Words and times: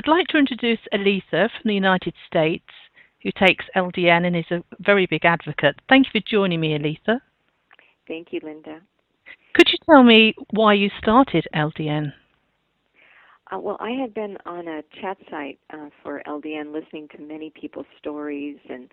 I'd 0.00 0.08
like 0.08 0.28
to 0.28 0.38
introduce 0.38 0.78
Aletha 0.94 1.50
from 1.50 1.66
the 1.66 1.74
United 1.74 2.14
States, 2.26 2.64
who 3.22 3.30
takes 3.32 3.66
LDN 3.76 4.26
and 4.26 4.34
is 4.34 4.50
a 4.50 4.64
very 4.78 5.04
big 5.04 5.26
advocate. 5.26 5.76
Thank 5.90 6.06
you 6.06 6.20
for 6.22 6.26
joining 6.26 6.58
me, 6.58 6.70
Aletha. 6.70 7.20
Thank 8.08 8.28
you, 8.30 8.40
Linda. 8.42 8.80
Could 9.52 9.68
you 9.68 9.76
tell 9.84 10.02
me 10.02 10.34
why 10.52 10.72
you 10.72 10.88
started 11.02 11.46
LDN? 11.54 12.14
Uh, 13.52 13.58
well, 13.58 13.76
I 13.78 13.90
had 13.90 14.14
been 14.14 14.38
on 14.46 14.68
a 14.68 14.80
chat 15.02 15.18
site 15.30 15.58
uh, 15.70 15.90
for 16.02 16.22
LDN, 16.26 16.72
listening 16.72 17.06
to 17.14 17.20
many 17.20 17.50
people's 17.50 17.84
stories 17.98 18.56
and 18.70 18.88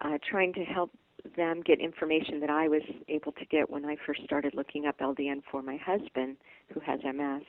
uh, 0.00 0.16
trying 0.26 0.54
to 0.54 0.64
help 0.64 0.90
them 1.36 1.60
get 1.66 1.80
information 1.80 2.40
that 2.40 2.48
I 2.48 2.66
was 2.66 2.82
able 3.08 3.32
to 3.32 3.44
get 3.44 3.68
when 3.68 3.84
I 3.84 3.96
first 4.06 4.22
started 4.24 4.54
looking 4.54 4.86
up 4.86 5.00
LDN 5.00 5.42
for 5.50 5.60
my 5.60 5.76
husband, 5.76 6.38
who 6.72 6.80
has 6.80 7.00
MS. 7.04 7.42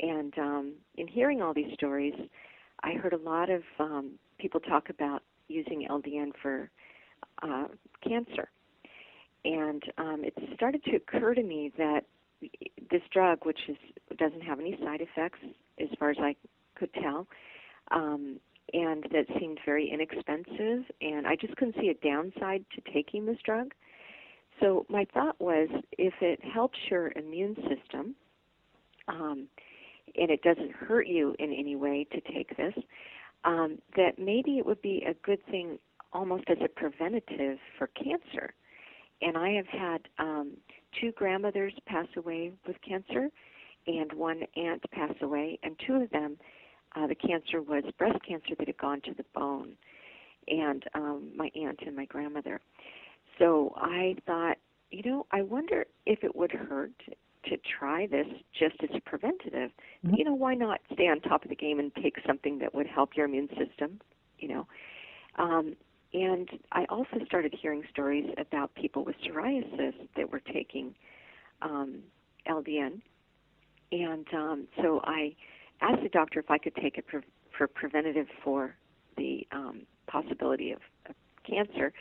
And 0.00 0.36
um, 0.38 0.72
in 0.96 1.08
hearing 1.08 1.42
all 1.42 1.54
these 1.54 1.72
stories, 1.74 2.14
I 2.82 2.92
heard 2.92 3.12
a 3.12 3.18
lot 3.18 3.50
of 3.50 3.62
um, 3.78 4.12
people 4.38 4.60
talk 4.60 4.90
about 4.90 5.22
using 5.48 5.86
LDN 5.90 6.32
for 6.42 6.70
uh, 7.42 7.66
cancer. 8.06 8.48
And 9.44 9.82
um, 9.98 10.22
it 10.24 10.34
started 10.54 10.82
to 10.84 10.96
occur 10.96 11.34
to 11.34 11.42
me 11.42 11.72
that 11.78 12.02
this 12.90 13.02
drug, 13.12 13.44
which 13.44 13.58
is 13.68 13.76
doesn't 14.18 14.42
have 14.42 14.60
any 14.60 14.78
side 14.82 15.00
effects 15.00 15.38
as 15.80 15.88
far 15.98 16.10
as 16.10 16.16
I 16.20 16.34
could 16.74 16.92
tell, 16.94 17.26
um, 17.92 18.38
and 18.72 19.04
that 19.12 19.26
seemed 19.38 19.60
very 19.64 19.90
inexpensive, 19.90 20.84
and 21.00 21.26
I 21.26 21.36
just 21.36 21.56
couldn't 21.56 21.76
see 21.80 21.88
a 21.88 22.06
downside 22.06 22.64
to 22.74 22.92
taking 22.92 23.24
this 23.24 23.38
drug. 23.44 23.72
So 24.60 24.86
my 24.88 25.06
thought 25.14 25.40
was, 25.40 25.68
if 25.92 26.14
it 26.20 26.40
helps 26.42 26.78
your 26.90 27.12
immune 27.14 27.56
system, 27.68 28.14
um, 29.08 29.48
and 30.14 30.30
it 30.30 30.42
doesn't 30.42 30.72
hurt 30.72 31.06
you 31.06 31.34
in 31.38 31.52
any 31.52 31.76
way 31.76 32.06
to 32.12 32.20
take 32.32 32.56
this, 32.56 32.74
um, 33.44 33.78
that 33.96 34.18
maybe 34.18 34.58
it 34.58 34.66
would 34.66 34.82
be 34.82 35.04
a 35.08 35.14
good 35.26 35.44
thing 35.46 35.78
almost 36.12 36.44
as 36.48 36.58
a 36.64 36.68
preventative 36.68 37.58
for 37.78 37.88
cancer. 37.88 38.54
And 39.22 39.36
I 39.36 39.50
have 39.50 39.66
had 39.66 39.98
um, 40.18 40.52
two 41.00 41.12
grandmothers 41.12 41.72
pass 41.86 42.06
away 42.16 42.52
with 42.66 42.76
cancer, 42.86 43.28
and 43.86 44.12
one 44.12 44.42
aunt 44.56 44.82
pass 44.90 45.14
away, 45.22 45.58
and 45.62 45.76
two 45.86 45.94
of 45.94 46.10
them, 46.10 46.36
uh, 46.96 47.06
the 47.06 47.14
cancer 47.14 47.62
was 47.62 47.84
breast 47.98 48.18
cancer 48.26 48.54
that 48.58 48.66
had 48.66 48.78
gone 48.78 49.00
to 49.02 49.14
the 49.14 49.24
bone, 49.34 49.72
and 50.48 50.84
um, 50.94 51.30
my 51.36 51.50
aunt 51.54 51.80
and 51.86 51.94
my 51.94 52.04
grandmother. 52.06 52.60
So 53.38 53.74
I 53.76 54.16
thought, 54.26 54.56
you 54.90 55.02
know, 55.08 55.26
I 55.30 55.42
wonder 55.42 55.86
if 56.04 56.24
it 56.24 56.34
would 56.34 56.52
hurt 56.52 56.92
to 57.46 57.56
try 57.78 58.06
this 58.06 58.26
just 58.58 58.76
as 58.82 58.90
a 58.94 59.00
preventative. 59.00 59.70
Mm-hmm. 60.04 60.14
You 60.14 60.24
know, 60.24 60.34
why 60.34 60.54
not 60.54 60.80
stay 60.92 61.08
on 61.08 61.20
top 61.20 61.44
of 61.44 61.48
the 61.48 61.56
game 61.56 61.78
and 61.78 61.92
take 62.02 62.16
something 62.26 62.58
that 62.58 62.74
would 62.74 62.86
help 62.86 63.16
your 63.16 63.26
immune 63.26 63.48
system? 63.48 64.00
You 64.38 64.48
know, 64.48 64.66
um, 65.38 65.76
and 66.12 66.48
I 66.72 66.84
also 66.88 67.24
started 67.26 67.54
hearing 67.60 67.82
stories 67.90 68.28
about 68.38 68.74
people 68.74 69.04
with 69.04 69.16
psoriasis 69.24 69.94
that 70.16 70.30
were 70.30 70.40
taking 70.40 70.94
um, 71.62 72.00
LDN, 72.48 73.00
and 73.92 74.26
um, 74.34 74.68
so 74.82 75.00
I 75.04 75.34
asked 75.80 76.02
the 76.02 76.08
doctor 76.08 76.40
if 76.40 76.50
I 76.50 76.58
could 76.58 76.74
take 76.76 76.98
it 76.98 77.06
pre- 77.06 77.20
for 77.56 77.66
preventative 77.66 78.26
for 78.42 78.74
the 79.16 79.46
um, 79.52 79.82
possibility 80.06 80.72
of, 80.72 80.80
of 81.08 81.14
cancer. 81.48 81.92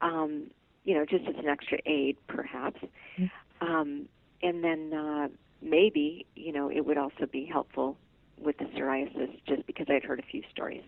Um, 0.00 0.50
you 0.84 0.94
know, 0.94 1.04
just 1.04 1.24
as 1.26 1.34
an 1.38 1.48
extra 1.48 1.78
aid, 1.86 2.18
perhaps. 2.28 2.78
Mm-hmm. 3.18 3.66
Um, 3.66 4.08
and 4.44 4.62
then 4.62 4.92
uh, 4.92 5.28
maybe 5.60 6.26
you 6.36 6.52
know 6.52 6.70
it 6.70 6.86
would 6.86 6.98
also 6.98 7.26
be 7.30 7.44
helpful 7.44 7.96
with 8.38 8.58
the 8.58 8.64
psoriasis 8.66 9.30
just 9.48 9.66
because 9.66 9.86
I'd 9.88 10.04
heard 10.04 10.20
a 10.20 10.24
few 10.30 10.42
stories. 10.52 10.82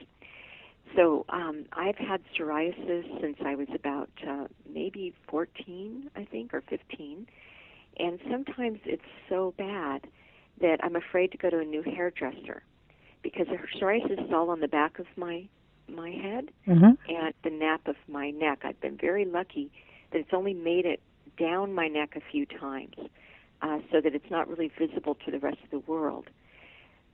So 0.95 1.25
um, 1.31 1.65
I've 1.73 1.97
had 1.97 2.21
psoriasis 2.39 3.21
since 3.21 3.37
I 3.45 3.55
was 3.55 3.69
about 3.75 4.11
uh, 4.27 4.47
maybe 4.73 5.15
14, 5.29 6.11
I 6.15 6.25
think, 6.25 6.55
or 6.55 6.63
15, 6.69 7.27
and 7.99 8.19
sometimes 8.31 8.79
it's 8.85 9.03
so 9.29 9.53
bad 9.59 10.07
that 10.61 10.79
I'm 10.83 10.97
afraid 10.97 11.33
to 11.33 11.39
go 11.39 11.51
to 11.51 11.59
a 11.59 11.65
new 11.65 11.83
hairdresser 11.83 12.63
because 13.23 13.47
the 13.49 13.59
psoriasis 13.79 14.27
is 14.27 14.33
all 14.33 14.51
on 14.51 14.61
the 14.61 14.69
back 14.69 14.99
of 14.99 15.07
my 15.17 15.49
my 15.89 16.11
head 16.11 16.51
mm-hmm. 16.67 16.85
and 17.09 17.35
the 17.45 17.51
nape 17.51 17.87
of 17.87 17.97
my 18.09 18.31
neck. 18.31 18.61
I've 18.65 18.81
been 18.81 18.97
very 18.97 19.25
lucky 19.25 19.71
that 20.11 20.19
it's 20.19 20.33
only 20.33 20.53
made 20.53 20.85
it 20.85 21.01
down 21.39 21.73
my 21.73 21.87
neck 21.87 22.17
a 22.17 22.23
few 22.33 22.45
times 22.45 22.95
uh, 23.63 23.79
so 23.91 24.01
that 24.01 24.15
it's 24.15 24.31
not 24.31 24.49
really 24.49 24.71
visible 24.79 25.17
to 25.25 25.31
the 25.31 25.39
rest 25.39 25.59
of 25.65 25.71
the 25.71 25.91
world. 25.91 26.29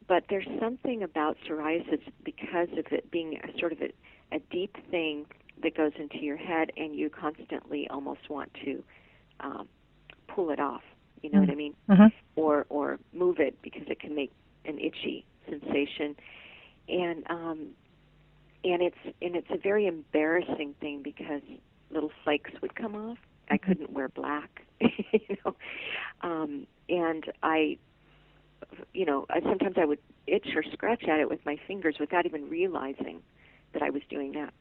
But 0.09 0.25
there's 0.29 0.49
something 0.61 1.03
about 1.03 1.37
psoriasis 1.49 2.01
because 2.25 2.69
of 2.77 2.87
it 2.91 3.11
being 3.11 3.39
a 3.43 3.59
sort 3.59 3.73
of 3.73 3.81
a, 3.81 3.93
a 4.35 4.41
deep 4.51 4.77
thing 4.91 5.27
that 5.63 5.77
goes 5.77 5.93
into 5.99 6.19
your 6.19 6.37
head, 6.37 6.73
and 6.77 6.95
you 6.95 7.09
constantly 7.09 7.89
almost 7.89 8.29
want 8.29 8.53
to 8.65 8.83
um, 9.41 9.69
pull 10.29 10.51
it 10.51 10.59
off. 10.59 10.83
You 11.23 11.31
know 11.31 11.39
mm-hmm. 11.39 11.47
what 11.47 11.53
I 11.53 11.57
mean? 11.57 11.75
Mm-hmm. 11.89 12.07
Or 12.37 12.67
or 12.69 12.99
move 13.13 13.39
it 13.39 13.61
because 13.63 13.83
it 13.87 14.01
can 14.01 14.15
make 14.15 14.33
an 14.65 14.79
itchy 14.79 15.25
sensation, 15.49 16.17
and 16.89 17.25
um, 17.31 17.69
and 18.65 18.83
it's 18.83 18.97
and 19.21 19.37
it's 19.37 19.51
a 19.51 19.59
very 19.59 19.87
embarrassing 19.87 20.75
thing 20.81 21.03
because 21.03 21.43
little 21.91 22.11
flakes 22.25 22.51
would 22.61 22.75
come 22.75 22.97
off. 22.97 23.19
I 23.53 23.59
couldn't 23.59 23.93
wear 23.93 24.09
black, 24.09 24.65
you 24.81 25.37
know, 25.45 25.55
um, 26.23 26.67
and 26.89 27.31
I, 27.43 27.77
you 28.95 29.05
know, 29.05 29.27
I, 29.29 29.43
sometimes 29.43 29.77
I 29.77 29.85
would 29.85 29.99
itch 30.27 30.49
or 30.57 30.63
scratch 30.73 31.05
at 31.05 31.21
it 31.21 31.29
with 31.29 31.45
my 31.45 31.59
fingers 31.67 31.97
without 32.01 32.25
even 32.25 32.49
realizing 32.49 33.21
that 33.75 33.83
I 33.83 33.91
was 33.91 34.01
doing 34.09 34.33
that. 34.33 34.55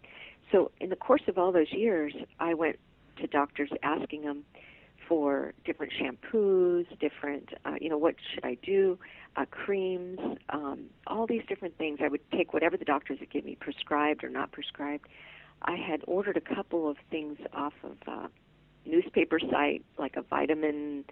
So 0.51 0.71
in 0.81 0.89
the 0.89 0.97
course 0.97 1.21
of 1.29 1.37
all 1.37 1.53
those 1.53 1.71
years, 1.71 2.13
I 2.41 2.53
went 2.53 2.79
to 3.21 3.27
doctors 3.27 3.69
asking 3.81 4.23
them 4.23 4.43
for 5.07 5.53
different 5.63 5.93
shampoos, 5.93 6.85
different, 6.99 7.47
uh, 7.63 7.75
you 7.79 7.87
know, 7.87 7.97
what 7.97 8.15
should 8.33 8.43
I 8.43 8.57
do, 8.61 8.99
uh, 9.37 9.45
creams, 9.49 10.19
um, 10.49 10.87
all 11.07 11.27
these 11.27 11.43
different 11.47 11.77
things. 11.77 11.99
I 12.03 12.09
would 12.09 12.29
take 12.31 12.53
whatever 12.53 12.75
the 12.75 12.83
doctors 12.83 13.21
would 13.21 13.29
give 13.29 13.45
me, 13.45 13.55
prescribed 13.55 14.21
or 14.25 14.29
not 14.29 14.51
prescribed. 14.51 15.07
I 15.61 15.77
had 15.77 16.01
ordered 16.07 16.35
a 16.35 16.55
couple 16.55 16.89
of 16.89 16.97
things 17.09 17.37
off 17.53 17.73
of 17.83 17.97
uh, 18.05 18.27
newspaper 18.85 19.39
site, 19.39 19.83
like 19.97 20.15
a 20.15 20.21
vitamin 20.21 21.05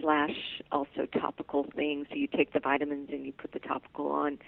slash 0.00 0.62
also 0.72 1.06
topical 1.12 1.66
thing. 1.74 2.06
So 2.10 2.16
you 2.16 2.26
take 2.26 2.52
the 2.52 2.60
vitamins 2.60 3.10
and 3.12 3.26
you 3.26 3.32
put 3.32 3.52
the 3.52 3.58
topical 3.58 4.10
on. 4.10 4.38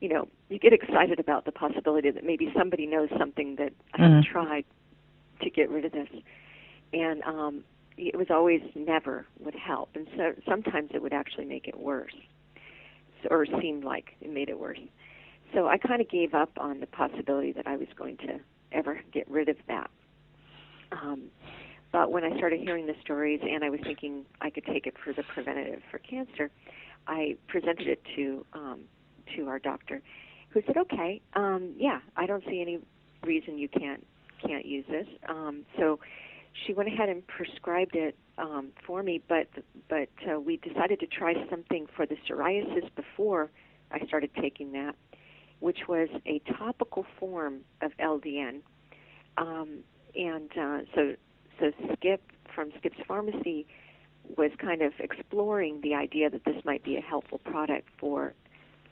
You 0.00 0.08
know, 0.08 0.28
you 0.48 0.58
get 0.58 0.72
excited 0.72 1.20
about 1.20 1.44
the 1.44 1.52
possibility 1.52 2.10
that 2.10 2.24
maybe 2.24 2.50
somebody 2.56 2.86
knows 2.86 3.10
something 3.18 3.56
that 3.56 3.72
I 3.92 3.98
mm-hmm. 3.98 4.02
haven't 4.02 4.26
tried 4.26 4.64
to 5.42 5.50
get 5.50 5.68
rid 5.68 5.84
of 5.84 5.92
this. 5.92 6.08
And 6.92 7.22
um, 7.24 7.64
it 7.96 8.16
was 8.16 8.28
always 8.30 8.62
never 8.74 9.26
would 9.38 9.54
help, 9.54 9.90
and 9.94 10.08
so 10.16 10.32
sometimes 10.48 10.90
it 10.94 11.02
would 11.02 11.12
actually 11.12 11.44
make 11.44 11.68
it 11.68 11.78
worse, 11.78 12.14
or 13.30 13.44
seemed 13.60 13.84
like 13.84 14.16
it 14.20 14.32
made 14.32 14.48
it 14.48 14.58
worse. 14.58 14.78
So 15.52 15.66
I 15.68 15.76
kind 15.76 16.00
of 16.00 16.08
gave 16.08 16.32
up 16.34 16.50
on 16.58 16.80
the 16.80 16.86
possibility 16.86 17.52
that 17.52 17.66
I 17.66 17.76
was 17.76 17.88
going 17.96 18.16
to 18.18 18.40
ever 18.72 19.00
get 19.12 19.28
rid 19.28 19.48
of 19.48 19.56
that. 19.68 19.90
Um, 20.92 21.24
but 21.92 22.12
when 22.12 22.24
I 22.24 22.36
started 22.36 22.60
hearing 22.60 22.86
the 22.86 22.94
stories 23.02 23.40
and 23.42 23.64
I 23.64 23.70
was 23.70 23.80
thinking 23.82 24.24
I 24.40 24.50
could 24.50 24.64
take 24.66 24.86
it 24.86 24.94
for 25.02 25.12
the 25.12 25.22
preventative 25.22 25.82
for 25.90 25.98
cancer, 25.98 26.50
I 27.06 27.36
presented 27.48 27.88
it 27.88 28.02
to 28.16 28.46
um, 28.52 28.80
to 29.36 29.48
our 29.48 29.58
doctor, 29.58 30.02
who 30.50 30.62
said, 30.66 30.76
"Okay, 30.76 31.20
um, 31.34 31.74
yeah, 31.76 32.00
I 32.16 32.26
don't 32.26 32.44
see 32.44 32.60
any 32.60 32.78
reason 33.24 33.58
you 33.58 33.68
can't 33.68 34.06
can't 34.46 34.64
use 34.64 34.84
this." 34.88 35.06
Um, 35.28 35.64
so 35.78 35.98
she 36.64 36.72
went 36.72 36.88
ahead 36.88 37.08
and 37.08 37.26
prescribed 37.26 37.96
it 37.96 38.16
um, 38.38 38.68
for 38.86 39.02
me, 39.02 39.22
but 39.28 39.48
but 39.88 40.08
uh, 40.30 40.38
we 40.38 40.58
decided 40.58 41.00
to 41.00 41.06
try 41.06 41.34
something 41.48 41.86
for 41.96 42.06
the 42.06 42.16
psoriasis 42.28 42.88
before 42.94 43.50
I 43.90 44.06
started 44.06 44.30
taking 44.40 44.72
that, 44.72 44.94
which 45.58 45.88
was 45.88 46.08
a 46.26 46.40
topical 46.58 47.04
form 47.18 47.60
of 47.82 47.92
LDN. 47.98 48.60
Um, 49.38 49.78
and 50.14 50.50
uh, 50.58 50.78
so 50.94 51.14
so 51.60 51.72
Skip 51.94 52.20
from 52.54 52.72
Skip's 52.78 52.98
Pharmacy 53.06 53.66
was 54.36 54.50
kind 54.58 54.82
of 54.82 54.92
exploring 54.98 55.80
the 55.82 55.94
idea 55.94 56.30
that 56.30 56.44
this 56.44 56.64
might 56.64 56.82
be 56.82 56.96
a 56.96 57.00
helpful 57.00 57.38
product 57.38 57.88
for 57.98 58.34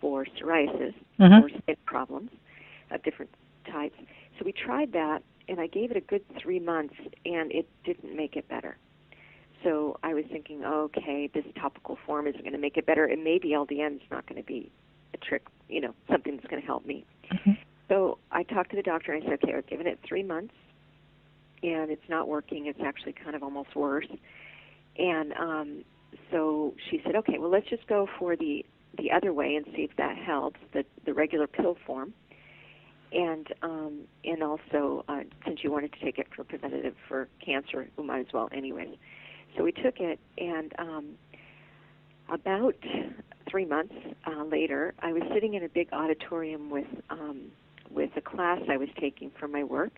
for 0.01 0.25
psoriasis 0.27 0.95
Mhm. 1.19 1.43
or 1.43 1.49
skin 1.49 1.77
problems 1.85 2.31
of 2.93 3.03
different 3.03 3.33
types. 3.65 3.99
So 4.39 4.45
we 4.45 4.53
tried 4.53 4.93
that, 4.93 5.25
and 5.49 5.61
I 5.61 5.67
gave 5.67 5.91
it 5.91 5.97
a 5.97 6.01
good 6.01 6.23
three 6.37 6.61
months, 6.61 6.95
and 7.27 7.51
it 7.51 7.67
didn't 7.83 8.15
make 8.15 8.37
it 8.37 8.47
better. 8.47 8.77
So 9.65 9.99
I 10.05 10.15
was 10.15 10.25
thinking, 10.27 10.65
okay, 10.65 11.27
this 11.27 11.45
topical 11.57 11.97
form 12.07 12.29
isn't 12.29 12.43
going 12.43 12.53
to 12.53 12.61
make 12.61 12.77
it 12.77 12.87
better, 12.87 13.07
and 13.07 13.25
maybe 13.25 13.55
LDN 13.55 13.97
is 13.97 14.09
not 14.09 14.25
going 14.27 14.41
to 14.41 14.47
be 14.47 14.71
a 15.15 15.17
trick, 15.17 15.43
you 15.69 15.81
know, 15.81 15.93
something 16.09 16.37
that's 16.37 16.47
going 16.47 16.63
to 16.63 16.67
help 16.67 16.87
me. 16.87 17.05
Mhm. 17.33 17.57
So 17.89 18.19
I 18.31 18.45
talked 18.45 18.71
to 18.71 18.77
the 18.77 18.83
doctor, 18.83 19.13
and 19.15 19.25
I 19.25 19.27
said, 19.27 19.43
okay, 19.43 19.55
I've 19.55 19.67
given 19.67 19.89
it 19.89 19.99
three 20.05 20.23
months, 20.23 20.55
and 21.63 21.91
it's 21.91 22.09
not 22.09 22.29
working. 22.29 22.67
It's 22.67 22.81
actually 22.85 23.13
kind 23.13 23.35
of 23.35 23.43
almost 23.43 23.75
worse. 23.75 24.07
And 24.99 25.33
um, 25.35 25.85
so 26.31 26.75
she 26.91 27.01
said, 27.05 27.15
okay, 27.17 27.39
well, 27.39 27.51
let's 27.51 27.69
just 27.69 27.87
go 27.87 28.09
for 28.19 28.37
the 28.37 28.65
the 28.97 29.13
other 29.13 29.33
way 29.33 29.55
and 29.55 29.65
see 29.77 29.83
if 29.83 29.97
that 29.97 30.17
helps, 30.17 30.59
the 30.73 30.85
the 31.05 31.15
regular 31.15 31.47
pill 31.47 31.77
form. 31.87 32.13
And 33.13 33.47
um, 33.63 34.01
and 34.25 34.43
also, 34.43 35.05
uh, 35.09 35.21
since 35.47 35.61
you 35.63 35.73
wanted 35.73 35.93
to 35.95 36.01
take 36.01 36.19
it 36.19 36.27
for 36.35 36.45
preventative 36.45 36.95
for 37.09 37.29
cancer, 37.45 37.89
we 37.97 38.05
might 38.05 38.21
as 38.21 38.33
well 38.35 38.49
anyways. 38.53 38.97
So 39.57 39.65
we 39.65 39.73
took 39.73 39.99
it, 39.99 40.21
and 40.37 40.73
um, 40.79 41.07
about 42.29 42.75
three 43.51 43.65
months 43.65 43.95
uh, 44.27 44.45
later, 44.45 44.95
I 45.01 45.13
was 45.13 45.23
sitting 45.33 45.55
in 45.55 45.65
a 45.65 45.69
big 45.69 45.89
auditorium 45.93 46.69
with 46.69 46.87
um, 47.09 47.51
with 47.91 48.11
a 48.17 48.21
class 48.21 48.61
I 48.69 48.77
was 48.77 48.91
taking 49.01 49.31
for 49.39 49.49
my 49.49 49.65
work, 49.65 49.93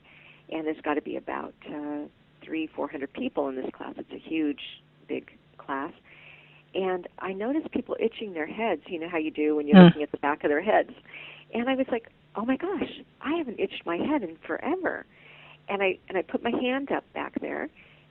and 0.50 0.66
there's 0.66 0.80
got 0.82 0.94
to 0.94 1.02
be 1.02 1.16
about 1.16 1.54
uh, 1.68 2.06
three, 2.44 2.66
four 2.74 2.88
hundred 2.88 3.12
people 3.12 3.48
in 3.48 3.56
this 3.56 3.70
class. 3.72 3.94
It's 3.96 4.12
a 4.12 4.28
huge, 4.28 4.60
big 5.08 5.30
class, 5.58 5.92
and 6.74 7.06
I 7.18 7.32
noticed 7.32 7.70
people 7.72 7.96
itching 8.00 8.32
their 8.34 8.46
heads. 8.46 8.82
You 8.86 9.00
know 9.00 9.08
how 9.08 9.18
you 9.18 9.30
do 9.30 9.56
when 9.56 9.66
you're 9.66 9.78
Hmm. 9.78 9.86
looking 9.86 10.02
at 10.02 10.10
the 10.10 10.18
back 10.18 10.44
of 10.44 10.50
their 10.50 10.62
heads, 10.62 10.90
and 11.54 11.68
I 11.68 11.74
was 11.74 11.86
like, 11.90 12.08
"Oh 12.36 12.44
my 12.44 12.56
gosh, 12.56 13.00
I 13.20 13.34
haven't 13.36 13.60
itched 13.60 13.84
my 13.86 13.96
head 13.96 14.22
in 14.22 14.36
forever," 14.46 15.06
and 15.68 15.82
I 15.82 15.98
and 16.08 16.16
I 16.18 16.22
put 16.22 16.42
my 16.42 16.50
hand 16.60 16.90
up 16.92 17.04
back 17.12 17.40
there, 17.40 17.68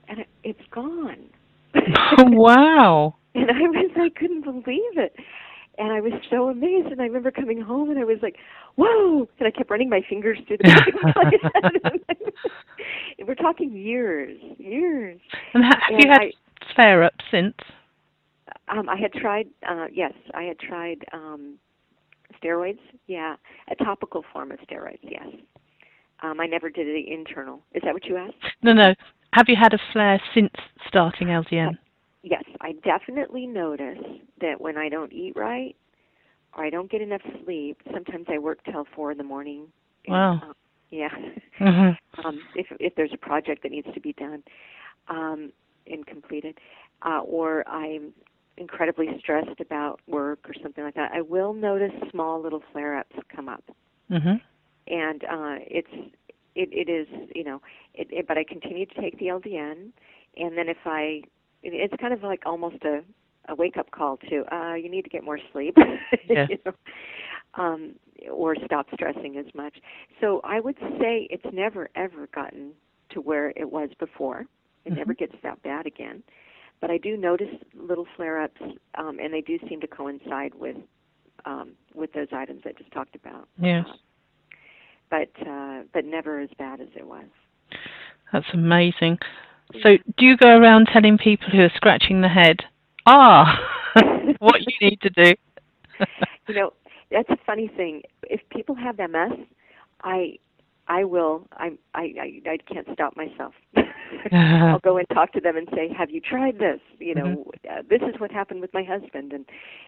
and 0.08 0.20
it, 0.20 0.28
it's 0.44 0.66
gone. 0.70 1.30
wow. 2.18 3.14
And 3.34 3.50
I 3.50 3.60
was, 3.60 3.90
I 3.96 4.08
couldn't 4.18 4.42
believe 4.42 4.96
it. 4.98 5.14
And 5.78 5.92
I 5.92 6.00
was 6.00 6.12
so 6.30 6.48
amazed. 6.50 6.88
And 6.88 7.00
I 7.00 7.04
remember 7.04 7.30
coming 7.30 7.60
home 7.60 7.90
and 7.90 7.98
I 7.98 8.04
was 8.04 8.18
like, 8.22 8.36
whoa. 8.76 9.28
And 9.38 9.46
I 9.48 9.50
kept 9.50 9.70
running 9.70 9.88
my 9.88 10.02
fingers 10.08 10.38
through 10.46 10.58
the 10.58 11.40
And 13.18 13.28
We're 13.28 13.34
talking 13.34 13.72
years, 13.72 14.38
years. 14.58 15.20
And 15.54 15.64
have 15.64 15.78
And 15.90 16.02
you 16.02 16.08
had 16.10 16.20
I- 16.20 16.32
flare 16.74 17.02
ups 17.04 17.24
since? 17.30 17.54
Um, 18.68 18.88
I 18.88 18.96
had 18.96 19.12
tried, 19.12 19.46
uh, 19.68 19.86
yes, 19.92 20.12
I 20.34 20.42
had 20.42 20.58
tried 20.58 21.04
um, 21.12 21.54
steroids. 22.42 22.78
Yeah, 23.06 23.36
a 23.70 23.74
topical 23.84 24.24
form 24.32 24.52
of 24.52 24.58
steroids, 24.60 24.98
yes. 25.02 25.26
Um, 26.22 26.38
I 26.40 26.46
never 26.46 26.68
did 26.70 26.86
the 26.86 27.12
internal. 27.12 27.60
Is 27.74 27.82
that 27.84 27.94
what 27.94 28.04
you 28.04 28.16
asked? 28.16 28.34
No, 28.62 28.72
no. 28.72 28.94
Have 29.32 29.46
you 29.48 29.56
had 29.56 29.72
a 29.74 29.78
flare 29.92 30.20
since 30.34 30.50
starting 30.86 31.28
LDN? 31.28 31.78
I 32.70 32.74
definitely 32.84 33.46
notice 33.46 33.98
that 34.40 34.60
when 34.60 34.76
I 34.76 34.88
don't 34.88 35.12
eat 35.12 35.32
right 35.34 35.74
or 36.56 36.64
I 36.64 36.70
don't 36.70 36.90
get 36.90 37.00
enough 37.00 37.22
sleep, 37.44 37.78
sometimes 37.92 38.26
I 38.28 38.38
work 38.38 38.58
till 38.64 38.86
four 38.94 39.10
in 39.10 39.18
the 39.18 39.24
morning. 39.24 39.66
and, 40.06 40.14
Wow. 40.14 40.32
um, 40.42 40.52
yeah. 40.90 41.08
Mhm. 41.60 41.96
um, 42.24 42.40
if 42.54 42.66
if 42.80 42.94
there's 42.94 43.12
a 43.12 43.16
project 43.18 43.62
that 43.62 43.70
needs 43.72 43.86
to 43.94 44.00
be 44.00 44.12
done 44.14 44.42
um, 45.08 45.52
and 45.86 46.06
completed, 46.06 46.58
uh, 47.02 47.20
or 47.20 47.66
I'm 47.68 48.12
incredibly 48.56 49.06
stressed 49.18 49.60
about 49.60 50.00
work 50.06 50.40
or 50.48 50.54
something 50.62 50.82
like 50.84 50.94
that, 50.94 51.12
I 51.12 51.20
will 51.20 51.52
notice 51.52 51.92
small 52.10 52.40
little 52.40 52.62
flare-ups 52.72 53.16
come 53.34 53.48
up, 53.48 53.64
Mhm. 54.10 54.40
and 54.88 55.24
uh, 55.24 55.56
it's 55.66 55.92
it, 56.54 56.68
it 56.72 56.88
is 56.88 57.06
you 57.34 57.44
know, 57.44 57.60
it, 57.94 58.08
it, 58.10 58.26
but 58.26 58.36
I 58.38 58.44
continue 58.44 58.86
to 58.86 59.00
take 59.00 59.18
the 59.18 59.26
LDN, 59.26 59.92
and 60.36 60.56
then 60.58 60.68
if 60.68 60.78
I, 60.86 61.22
it's 61.62 61.94
kind 62.00 62.12
of 62.12 62.22
like 62.22 62.42
almost 62.46 62.82
a 62.84 63.00
a 63.48 63.54
wake 63.54 63.76
up 63.76 63.90
call 63.90 64.16
to 64.28 64.44
uh, 64.54 64.74
you 64.74 64.90
need 64.90 65.02
to 65.02 65.10
get 65.10 65.24
more 65.24 65.38
sleep, 65.52 65.76
Yeah. 66.28 66.46
you 66.48 66.58
know, 66.64 66.72
um, 67.54 67.94
or 68.30 68.54
stop 68.64 68.86
stressing 68.94 69.36
as 69.38 69.46
much. 69.54 69.76
So 70.20 70.40
I 70.44 70.60
would 70.60 70.76
say 71.00 71.26
it's 71.30 71.46
never 71.52 71.88
ever 71.96 72.28
gotten 72.34 72.72
to 73.10 73.20
where 73.20 73.50
it 73.56 73.70
was 73.70 73.90
before. 73.98 74.46
It 74.84 74.92
never 74.94 75.14
gets 75.14 75.34
that 75.42 75.62
bad 75.62 75.86
again. 75.86 76.22
But 76.80 76.90
I 76.90 76.96
do 76.96 77.16
notice 77.16 77.48
little 77.74 78.06
flare-ups, 78.16 78.60
um, 78.96 79.18
and 79.18 79.34
they 79.34 79.42
do 79.42 79.58
seem 79.68 79.80
to 79.82 79.86
coincide 79.86 80.54
with 80.54 80.76
um, 81.44 81.72
with 81.94 82.12
those 82.12 82.28
items 82.32 82.62
I 82.64 82.72
just 82.72 82.90
talked 82.92 83.14
about. 83.14 83.48
Yes. 83.60 83.84
Uh, 83.88 83.92
but 85.10 85.48
uh, 85.48 85.82
but 85.92 86.04
never 86.04 86.40
as 86.40 86.50
bad 86.58 86.80
as 86.80 86.88
it 86.96 87.06
was. 87.06 87.26
That's 88.32 88.46
amazing. 88.54 89.18
So, 89.82 89.96
do 90.18 90.26
you 90.26 90.36
go 90.36 90.48
around 90.48 90.88
telling 90.92 91.18
people 91.18 91.48
who 91.50 91.60
are 91.60 91.72
scratching 91.74 92.20
the 92.20 92.28
head, 92.28 92.60
ah, 93.06 93.58
what 94.38 94.60
you 94.60 94.88
need 94.88 95.00
to 95.02 95.10
do? 95.10 95.34
you 96.48 96.54
know, 96.54 96.72
that's 97.10 97.28
a 97.30 97.36
funny 97.46 97.68
thing. 97.76 98.02
If 98.24 98.40
people 98.50 98.74
have 98.74 98.98
MS, 98.98 99.38
I 100.02 100.38
I 100.88 101.04
will 101.04 101.46
I 101.52 101.72
I 101.94 102.12
I, 102.20 102.50
I 102.50 102.58
can't 102.72 102.86
stop 102.92 103.16
myself. 103.16 103.54
I'll 104.32 104.80
go 104.80 104.96
and 104.96 105.08
talk 105.10 105.32
to 105.32 105.40
them 105.40 105.56
and 105.56 105.68
say, 105.74 105.88
"Have 105.96 106.10
you 106.10 106.20
tried 106.20 106.58
this? 106.58 106.80
You 106.98 107.14
know, 107.14 107.44
uh, 107.70 107.82
this 107.88 108.02
is 108.02 108.20
what 108.20 108.30
happened 108.30 108.60
with 108.60 108.74
my 108.74 108.82
husband." 108.82 109.32
And 109.32 109.46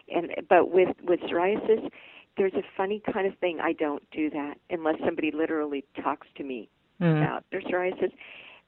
and 0.08 0.30
but 0.48 0.70
with 0.70 0.88
with 1.02 1.20
psoriasis, 1.20 1.88
there's 2.36 2.54
a 2.54 2.62
funny 2.76 3.02
kind 3.12 3.26
of 3.26 3.36
thing. 3.38 3.58
I 3.60 3.72
don't 3.72 4.02
do 4.10 4.30
that 4.30 4.54
unless 4.70 4.96
somebody 5.04 5.30
literally 5.32 5.84
talks 6.02 6.26
to 6.36 6.44
me 6.44 6.68
Mm. 7.02 7.18
about 7.18 7.44
their 7.50 7.60
psoriasis, 7.62 8.12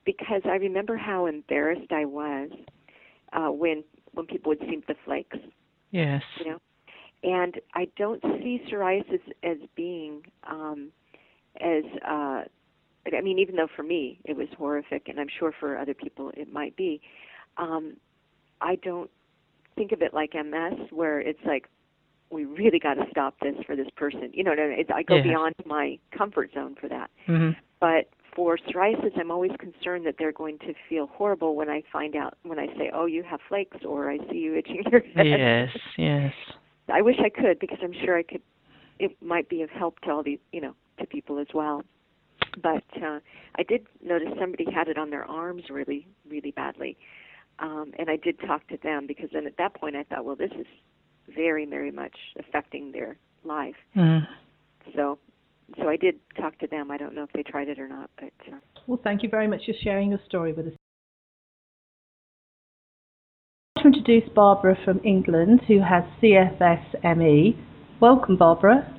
because 0.04 0.42
I 0.44 0.56
remember 0.56 0.96
how 0.96 1.26
embarrassed 1.26 1.92
I 1.92 2.04
was 2.04 2.50
uh, 3.32 3.50
when 3.50 3.84
when 4.12 4.26
people 4.26 4.50
would 4.50 4.60
see 4.60 4.80
the 4.86 4.94
flakes. 5.04 5.38
Yes. 5.90 6.22
you 6.38 6.50
know? 6.50 6.58
And 7.22 7.60
i 7.74 7.86
don't 7.96 8.20
see 8.22 8.60
psoriasis 8.70 9.20
as 9.42 9.56
being 9.76 10.22
um 10.50 10.90
as 11.60 11.84
uh 12.06 12.42
i 13.16 13.20
mean 13.22 13.38
even 13.38 13.56
though 13.56 13.68
for 13.74 13.82
me 13.82 14.18
it 14.24 14.36
was 14.36 14.48
horrific 14.58 15.08
and 15.08 15.18
i'm 15.20 15.28
sure 15.38 15.52
for 15.58 15.78
other 15.78 15.94
people 15.94 16.32
it 16.36 16.52
might 16.52 16.76
be 16.76 17.00
um 17.56 17.96
i 18.60 18.74
don't 18.76 19.10
think 19.76 19.92
of 19.92 20.02
it 20.02 20.12
like 20.12 20.34
ms 20.34 20.90
where 20.90 21.20
it's 21.20 21.38
like 21.46 21.68
we 22.30 22.44
really 22.44 22.80
got 22.80 22.94
to 22.94 23.04
stop 23.10 23.36
this 23.40 23.54
for 23.64 23.76
this 23.76 23.86
person. 23.96 24.30
You 24.32 24.42
know 24.42 24.54
no, 24.54 24.68
no, 24.68 24.74
it's, 24.76 24.90
i 24.92 25.02
go 25.02 25.16
Yes. 25.16 25.26
beyond 25.26 25.54
my 25.64 25.98
comfort 26.16 26.50
zone 26.52 26.74
for 26.80 26.88
that. 26.88 27.10
Hmm 27.26 27.50
but 27.80 28.08
for 28.34 28.58
psoriasis 28.58 29.18
i'm 29.18 29.30
always 29.30 29.52
concerned 29.58 30.04
that 30.06 30.16
they're 30.18 30.32
going 30.32 30.58
to 30.58 30.74
feel 30.88 31.06
horrible 31.06 31.54
when 31.54 31.68
i 31.68 31.82
find 31.92 32.16
out 32.16 32.36
when 32.42 32.58
i 32.58 32.66
say 32.78 32.90
oh 32.92 33.06
you 33.06 33.22
have 33.22 33.40
flakes 33.48 33.78
or 33.86 34.10
i 34.10 34.18
see 34.30 34.38
you 34.38 34.56
itching 34.56 34.82
your 34.90 35.00
head 35.14 35.26
Yes. 35.26 35.68
Yes. 35.96 36.32
I 36.92 37.00
wish 37.02 37.16
I 37.24 37.28
could 37.28 37.58
because 37.58 37.78
I'm 37.82 37.94
sure 38.04 38.18
I 38.18 38.22
could. 38.22 38.42
It 38.98 39.16
might 39.22 39.48
be 39.48 39.62
of 39.62 39.70
help 39.70 40.00
to 40.00 40.10
all 40.10 40.22
these, 40.22 40.38
you 40.52 40.60
know, 40.60 40.74
to 40.98 41.06
people 41.06 41.38
as 41.38 41.48
well. 41.54 41.82
But 42.62 42.84
uh, 43.02 43.20
I 43.56 43.62
did 43.66 43.86
notice 44.02 44.28
somebody 44.38 44.66
had 44.70 44.88
it 44.88 44.98
on 44.98 45.10
their 45.10 45.24
arms 45.24 45.64
really, 45.70 46.06
really 46.28 46.52
badly, 46.52 46.96
um, 47.58 47.92
and 47.98 48.08
I 48.08 48.16
did 48.16 48.38
talk 48.40 48.68
to 48.68 48.76
them 48.82 49.06
because 49.06 49.30
then 49.32 49.46
at 49.46 49.56
that 49.56 49.74
point 49.74 49.96
I 49.96 50.04
thought, 50.04 50.24
well, 50.24 50.36
this 50.36 50.52
is 50.58 50.66
very, 51.34 51.66
very 51.66 51.90
much 51.90 52.16
affecting 52.38 52.92
their 52.92 53.16
life. 53.44 53.74
Mm. 53.96 54.26
So, 54.94 55.18
so 55.76 55.88
I 55.88 55.96
did 55.96 56.16
talk 56.36 56.58
to 56.58 56.66
them. 56.66 56.90
I 56.90 56.96
don't 56.96 57.14
know 57.14 57.24
if 57.24 57.32
they 57.32 57.42
tried 57.42 57.68
it 57.68 57.78
or 57.78 57.88
not, 57.88 58.10
but 58.16 58.32
uh, 58.52 58.56
Well, 58.86 59.00
thank 59.02 59.22
you 59.22 59.28
very 59.28 59.48
much 59.48 59.62
for 59.66 59.72
sharing 59.82 60.10
your 60.10 60.20
story 60.26 60.52
with 60.52 60.66
us. 60.68 60.72
I'd 63.76 63.84
like 63.84 63.92
to 63.92 63.98
introduce 63.98 64.28
Barbara 64.34 64.76
from 64.84 65.00
England, 65.04 65.62
who 65.66 65.80
has 65.80 66.04
CFS-ME. 66.22 67.58
Welcome, 68.00 68.36
Barbara. 68.36 68.94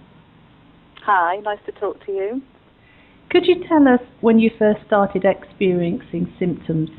Hi, 1.06 1.38
nice 1.38 1.60
to 1.66 1.72
talk 1.74 2.04
to 2.06 2.12
you. 2.12 2.42
Could 3.30 3.46
you 3.46 3.64
tell 3.68 3.88
us 3.88 4.00
when 4.22 4.40
you 4.40 4.50
first 4.58 4.80
started 4.86 5.26
experiencing 5.26 6.34
symptoms? 6.40 6.90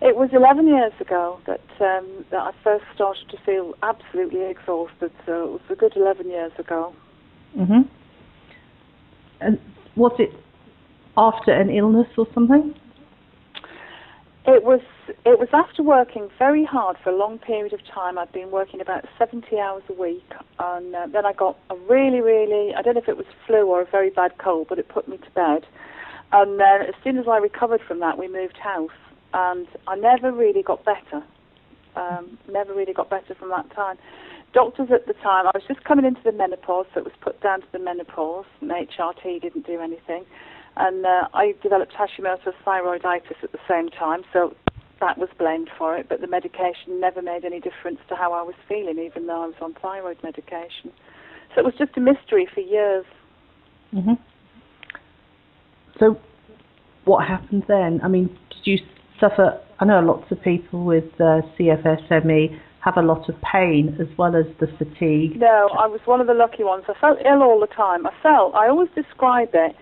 It 0.00 0.16
was 0.16 0.28
11 0.32 0.68
years 0.68 0.92
ago 1.00 1.40
that 1.46 1.62
um, 1.80 2.26
that 2.30 2.40
I 2.40 2.52
first 2.62 2.84
started 2.94 3.26
to 3.30 3.38
feel 3.46 3.74
absolutely 3.82 4.44
exhausted. 4.44 5.12
So 5.24 5.44
it 5.44 5.50
was 5.52 5.60
a 5.70 5.74
good 5.74 5.96
11 5.96 6.28
years 6.28 6.52
ago. 6.58 6.94
hmm 7.54 7.82
And 9.44 9.58
was 9.94 10.12
it 10.18 10.30
after 11.16 11.52
an 11.52 11.70
illness 11.70 12.08
or 12.16 12.26
something? 12.34 12.74
It 14.46 14.64
was 14.64 14.80
it 15.24 15.38
was 15.38 15.48
after 15.52 15.82
working 15.82 16.28
very 16.38 16.64
hard 16.64 16.96
for 17.02 17.10
a 17.10 17.16
long 17.16 17.38
period 17.38 17.72
of 17.72 17.80
time. 17.86 18.18
I'd 18.18 18.32
been 18.32 18.50
working 18.50 18.80
about 18.80 19.04
70 19.18 19.58
hours 19.58 19.82
a 19.88 19.92
week, 19.92 20.30
and 20.58 20.94
uh, 20.94 21.06
then 21.12 21.24
I 21.26 21.32
got 21.32 21.58
a 21.70 21.76
really, 21.76 22.20
really 22.20 22.74
I 22.74 22.82
don't 22.82 22.94
know 22.94 23.00
if 23.00 23.08
it 23.08 23.16
was 23.16 23.26
flu 23.46 23.66
or 23.66 23.82
a 23.82 23.86
very 23.90 24.10
bad 24.10 24.38
cold, 24.38 24.66
but 24.68 24.78
it 24.78 24.88
put 24.88 25.08
me 25.08 25.18
to 25.18 25.30
bed. 25.30 25.66
And 26.32 26.58
then 26.58 26.82
as 26.82 26.94
soon 27.02 27.16
as 27.16 27.26
I 27.28 27.36
recovered 27.36 27.80
from 27.86 28.00
that, 28.00 28.18
we 28.18 28.28
moved 28.28 28.56
house, 28.56 28.90
and 29.32 29.66
I 29.86 29.96
never 29.96 30.32
really 30.32 30.62
got 30.62 30.84
better. 30.84 31.22
Um, 31.96 32.38
never 32.50 32.74
really 32.74 32.92
got 32.92 33.08
better 33.08 33.34
from 33.34 33.50
that 33.50 33.70
time. 33.74 33.96
Doctors 34.54 34.88
at 34.94 35.06
the 35.06 35.12
time, 35.14 35.46
I 35.46 35.50
was 35.52 35.64
just 35.66 35.84
coming 35.84 36.04
into 36.04 36.20
the 36.24 36.32
menopause, 36.32 36.86
so 36.94 37.00
it 37.00 37.04
was 37.04 37.12
put 37.20 37.40
down 37.42 37.60
to 37.60 37.66
the 37.72 37.78
menopause, 37.78 38.46
and 38.60 38.70
HRT 38.70 39.42
didn't 39.42 39.66
do 39.66 39.80
anything. 39.80 40.24
And 40.76 41.04
uh, 41.04 41.28
I 41.34 41.54
developed 41.62 41.92
Hashimoto's 41.92 42.54
thyroiditis 42.66 43.42
at 43.42 43.52
the 43.52 43.58
same 43.68 43.90
time, 43.90 44.22
so 44.32 44.54
that 45.00 45.18
was 45.18 45.28
blamed 45.38 45.70
for 45.76 45.96
it, 45.96 46.08
but 46.08 46.20
the 46.20 46.26
medication 46.26 47.00
never 47.00 47.20
made 47.20 47.44
any 47.44 47.60
difference 47.60 47.98
to 48.08 48.14
how 48.14 48.32
I 48.32 48.42
was 48.42 48.54
feeling, 48.68 48.98
even 48.98 49.26
though 49.26 49.42
I 49.42 49.46
was 49.46 49.56
on 49.60 49.74
thyroid 49.74 50.18
medication. 50.22 50.92
So 51.54 51.60
it 51.60 51.64
was 51.64 51.74
just 51.78 51.96
a 51.96 52.00
mystery 52.00 52.48
for 52.52 52.60
years. 52.60 53.04
Mm-hmm. 53.92 54.14
So, 56.00 56.18
what 57.04 57.26
happened 57.26 57.64
then? 57.68 58.00
I 58.02 58.08
mean, 58.08 58.26
did 58.50 58.64
you 58.64 58.78
suffer? 59.20 59.60
I 59.78 59.84
know 59.84 60.00
lots 60.00 60.30
of 60.32 60.42
people 60.42 60.84
with 60.84 61.04
uh, 61.20 61.42
CFSME 61.58 62.58
have 62.84 62.98
a 62.98 63.02
lot 63.02 63.28
of 63.30 63.34
pain 63.40 63.96
as 63.98 64.06
well 64.18 64.36
as 64.36 64.44
the 64.60 64.66
fatigue. 64.76 65.40
No, 65.40 65.70
I 65.78 65.86
was 65.86 66.00
one 66.04 66.20
of 66.20 66.26
the 66.26 66.34
lucky 66.34 66.64
ones. 66.64 66.84
I 66.86 66.92
felt 67.00 67.18
ill 67.24 67.42
all 67.42 67.58
the 67.58 67.66
time. 67.66 68.06
I 68.06 68.12
felt, 68.22 68.54
I 68.54 68.68
always 68.68 68.90
describe 68.94 69.50
it 69.54 69.74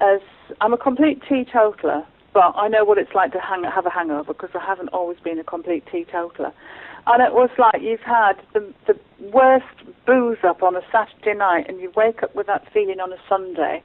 as 0.00 0.20
I'm 0.60 0.72
a 0.72 0.76
complete 0.76 1.22
teetotaler, 1.28 2.04
but 2.34 2.52
I 2.56 2.66
know 2.66 2.84
what 2.84 2.98
it's 2.98 3.14
like 3.14 3.30
to 3.32 3.38
hang, 3.38 3.62
have 3.62 3.86
a 3.86 3.90
hangover 3.90 4.32
because 4.32 4.50
I 4.54 4.64
haven't 4.64 4.88
always 4.88 5.18
been 5.22 5.38
a 5.38 5.44
complete 5.44 5.84
teetotaler. 5.90 6.52
And 7.06 7.22
it 7.22 7.32
was 7.32 7.50
like 7.58 7.80
you've 7.80 8.00
had 8.00 8.34
the, 8.54 8.74
the 8.88 8.98
worst 9.32 9.66
booze 10.04 10.38
up 10.42 10.62
on 10.62 10.74
a 10.74 10.82
Saturday 10.90 11.38
night 11.38 11.66
and 11.68 11.80
you 11.80 11.92
wake 11.94 12.24
up 12.24 12.34
with 12.34 12.48
that 12.48 12.66
feeling 12.72 12.98
on 12.98 13.12
a 13.12 13.18
Sunday 13.28 13.84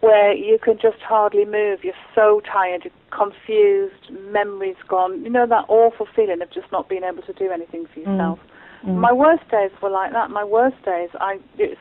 where 0.00 0.32
you 0.32 0.58
can 0.58 0.78
just 0.80 1.00
hardly 1.00 1.44
move. 1.44 1.84
You're 1.84 1.94
so 2.14 2.40
tired, 2.50 2.84
you're 2.84 2.92
confused, 3.10 4.10
memories 4.32 4.76
gone. 4.88 5.22
You 5.22 5.30
know 5.30 5.46
that 5.46 5.66
awful 5.68 6.06
feeling 6.14 6.40
of 6.42 6.50
just 6.50 6.70
not 6.72 6.88
being 6.88 7.04
able 7.04 7.22
to 7.22 7.32
do 7.32 7.50
anything 7.50 7.86
for 7.92 8.00
mm. 8.00 8.06
yourself. 8.06 8.38
Mm. 8.38 8.50
Mm. 8.90 8.96
My 8.96 9.12
worst 9.12 9.48
days 9.50 9.70
were 9.82 9.90
like 9.90 10.12
that. 10.12 10.30
My 10.30 10.44
worst 10.44 10.82
days, 10.84 11.10
I 11.20 11.38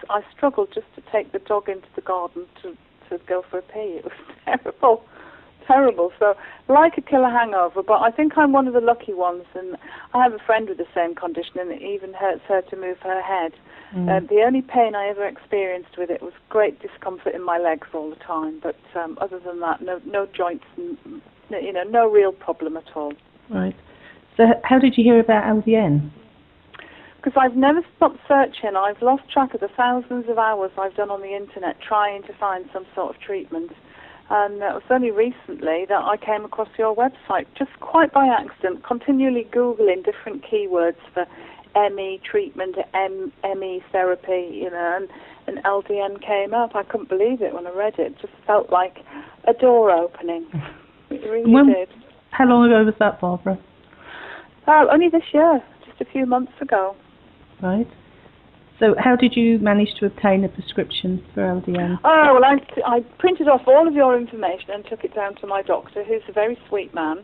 I 0.10 0.22
struggled 0.36 0.70
just 0.74 0.88
to 0.96 1.02
take 1.12 1.32
the 1.32 1.40
dog 1.40 1.70
into 1.70 1.88
the 1.96 2.02
garden 2.02 2.46
to 2.62 2.76
to 3.10 3.24
go 3.26 3.44
for 3.50 3.60
a 3.60 3.62
pee. 3.62 4.00
It 4.00 4.04
was 4.04 4.14
terrible 4.46 5.04
terrible. 5.70 6.12
So, 6.20 6.34
like 6.68 6.98
a 6.98 7.02
killer 7.02 7.30
hangover, 7.30 7.84
but 7.84 8.02
I 8.02 8.12
think 8.12 8.38
I'm 8.38 8.52
one 8.52 8.68
of 8.68 8.74
the 8.74 8.82
lucky 8.82 9.14
ones. 9.14 9.46
And 9.56 9.78
I 10.14 10.24
have 10.24 10.34
a 10.34 10.40
friend 10.40 10.68
with 10.68 10.78
the 10.78 10.88
same 10.94 11.16
condition, 11.16 11.60
and 11.60 11.72
it 11.72 11.82
even 11.82 12.14
hurts 12.14 12.42
her 12.48 12.62
to 12.62 12.76
move 12.76 12.98
her 13.04 13.22
head. 13.22 13.54
Mm. 13.96 14.10
Uh, 14.10 14.28
the 14.28 14.42
only 14.42 14.62
pain 14.62 14.96
I 14.96 15.08
ever 15.08 15.26
experienced 15.26 15.98
with 15.98 16.10
it 16.10 16.22
was 16.22 16.34
great 16.50 16.80
discomfort 16.80 17.34
in 17.34 17.44
my 17.44 17.58
legs 17.58 17.88
all 17.94 18.10
the 18.10 18.16
time. 18.18 18.60
But 18.62 18.78
um, 18.96 19.18
other 19.22 19.40
than 19.40 19.60
that, 19.62 19.82
no, 19.82 20.00
no 20.06 20.26
joints, 20.26 20.66
and, 20.78 20.98
you 21.50 21.74
know, 21.74 21.84
no 21.84 22.10
real 22.10 22.32
problem 22.32 22.78
at 22.78 22.96
all. 22.96 23.14
Right. 23.50 23.76
So, 24.38 24.46
how 24.64 24.80
did 24.80 24.98
you 24.98 25.04
hear 25.04 25.20
about 25.20 25.44
LDN? 25.44 26.12
Because 27.18 27.34
I've 27.36 27.58
never 27.58 27.82
stopped 27.98 28.20
searching. 28.28 28.78
I've 28.78 29.02
lost 29.02 29.24
track 29.30 29.54
of 29.54 29.60
the 29.60 29.68
thousands 29.76 30.30
of 30.30 30.38
hours 30.38 30.72
I've 30.78 30.96
done 30.96 31.10
on 31.10 31.22
the 31.22 31.36
internet 31.36 31.76
trying 31.82 32.24
to 32.24 32.34
find 32.40 32.70
some 32.72 32.86
sort 32.96 33.14
of 33.14 33.22
treatment. 33.22 33.72
And 34.32 34.56
it 34.56 34.74
was 34.74 34.84
only 34.92 35.10
recently 35.10 35.86
that 35.90 36.02
I 36.04 36.16
came 36.18 36.46
across 36.46 36.70
your 36.78 36.96
website, 36.96 37.48
just 37.58 37.72
quite 37.80 38.14
by 38.14 38.28
accident, 38.28 38.84
continually 38.84 39.48
Googling 39.52 40.06
different 40.06 40.46
keywords 40.46 40.98
for 41.14 41.26
ME 41.76 42.22
treatment, 42.30 42.76
M, 42.94 43.32
ME 43.44 43.82
therapy, 43.92 44.50
you 44.54 44.70
know, 44.70 44.98
and, 45.00 45.10
and 45.48 45.64
LDN 45.66 46.22
came 46.26 46.54
up. 46.54 46.76
I 46.76 46.84
couldn't 46.84 47.10
believe 47.10 47.42
it 47.42 47.54
when 47.54 47.66
I 47.66 47.72
read 47.72 47.96
it. 47.98 48.14
it 48.14 48.20
just 48.22 48.34
felt 48.46 48.72
like 48.72 48.98
a 49.48 49.54
door 49.54 49.92
opening. 49.92 50.48
It 51.12 51.28
really 51.28 51.52
when, 51.52 51.66
did. 51.66 51.90
How 52.30 52.46
long 52.46 52.66
ago 52.66 52.84
was 52.84 52.94
that, 53.00 53.20
Barbara? 53.20 53.58
Oh, 54.68 54.88
only 54.92 55.10
this 55.10 55.24
year, 55.34 55.60
just 55.84 56.00
a 56.00 56.06
few 56.06 56.28
months 56.28 56.52
ago. 56.62 56.96
Right. 57.64 57.88
So, 58.80 58.96
how 58.98 59.16
did 59.16 59.36
you 59.36 59.60
manage 59.60 59.90
to 60.00 60.06
obtain 60.06 60.44
a 60.46 60.50
prescription 60.50 61.24
for 61.34 61.42
LDN? 61.42 62.00
Oh, 62.04 62.40
well, 62.40 62.46
I, 62.46 62.58
I 62.86 63.00
printed 63.20 63.50
off 63.50 63.62
all 63.68 63.88
of 63.88 63.94
your 63.94 64.18
information 64.18 64.70
and 64.70 64.86
took 64.86 65.04
it 65.04 65.14
down 65.14 65.36
to 65.36 65.48
my 65.48 65.62
doctor, 65.62 66.04
who's 66.04 66.22
a 66.30 66.32
very 66.32 66.58
sweet 66.70 66.94
man. 66.94 67.20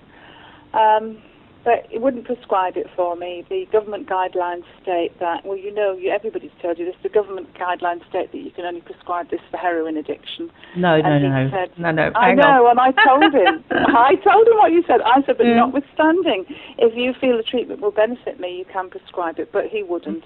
Um, 0.74 1.22
but 1.66 1.88
he 1.90 1.98
wouldn't 1.98 2.26
prescribe 2.26 2.78
it 2.78 2.86
for 2.96 3.16
me. 3.16 3.44
The 3.50 3.66
government 3.72 4.08
guidelines 4.08 4.64
state 4.84 5.20
that, 5.20 5.44
well, 5.44 5.58
you 5.58 5.74
know, 5.74 5.98
you, 5.98 6.12
everybody's 6.12 6.52
told 6.62 6.78
you 6.78 6.86
this, 6.86 6.96
the 7.02 7.10
government 7.10 7.48
guidelines 7.56 8.08
state 8.08 8.32
that 8.32 8.38
you 8.38 8.52
can 8.52 8.66
only 8.66 8.82
prescribe 8.82 9.32
this 9.32 9.40
for 9.50 9.58
heroin 9.58 9.98
addiction. 9.98 10.52
No, 10.78 11.02
no, 11.02 11.18
no. 11.18 11.50
Said, 11.52 11.72
no, 11.80 11.90
no. 11.90 12.12
I 12.16 12.36
know, 12.36 12.70
and 12.70 12.80
I 12.80 12.92
told 13.04 13.34
him. 13.34 13.64
I 13.72 14.14
told 14.24 14.48
him 14.48 14.58
what 14.58 14.74
you 14.74 14.84
said. 14.86 15.02
I 15.02 15.26
said, 15.26 15.38
but 15.38 15.48
yeah. 15.48 15.56
notwithstanding, 15.56 16.46
if 16.78 16.96
you 16.96 17.14
feel 17.20 17.38
the 17.38 17.44
treatment 17.44 17.82
will 17.82 17.92
benefit 17.92 18.40
me, 18.40 18.58
you 18.60 18.66
can 18.72 18.92
prescribe 18.92 19.40
it, 19.40 19.52
but 19.52 19.66
he 19.66 19.82
wouldn't. 19.82 20.24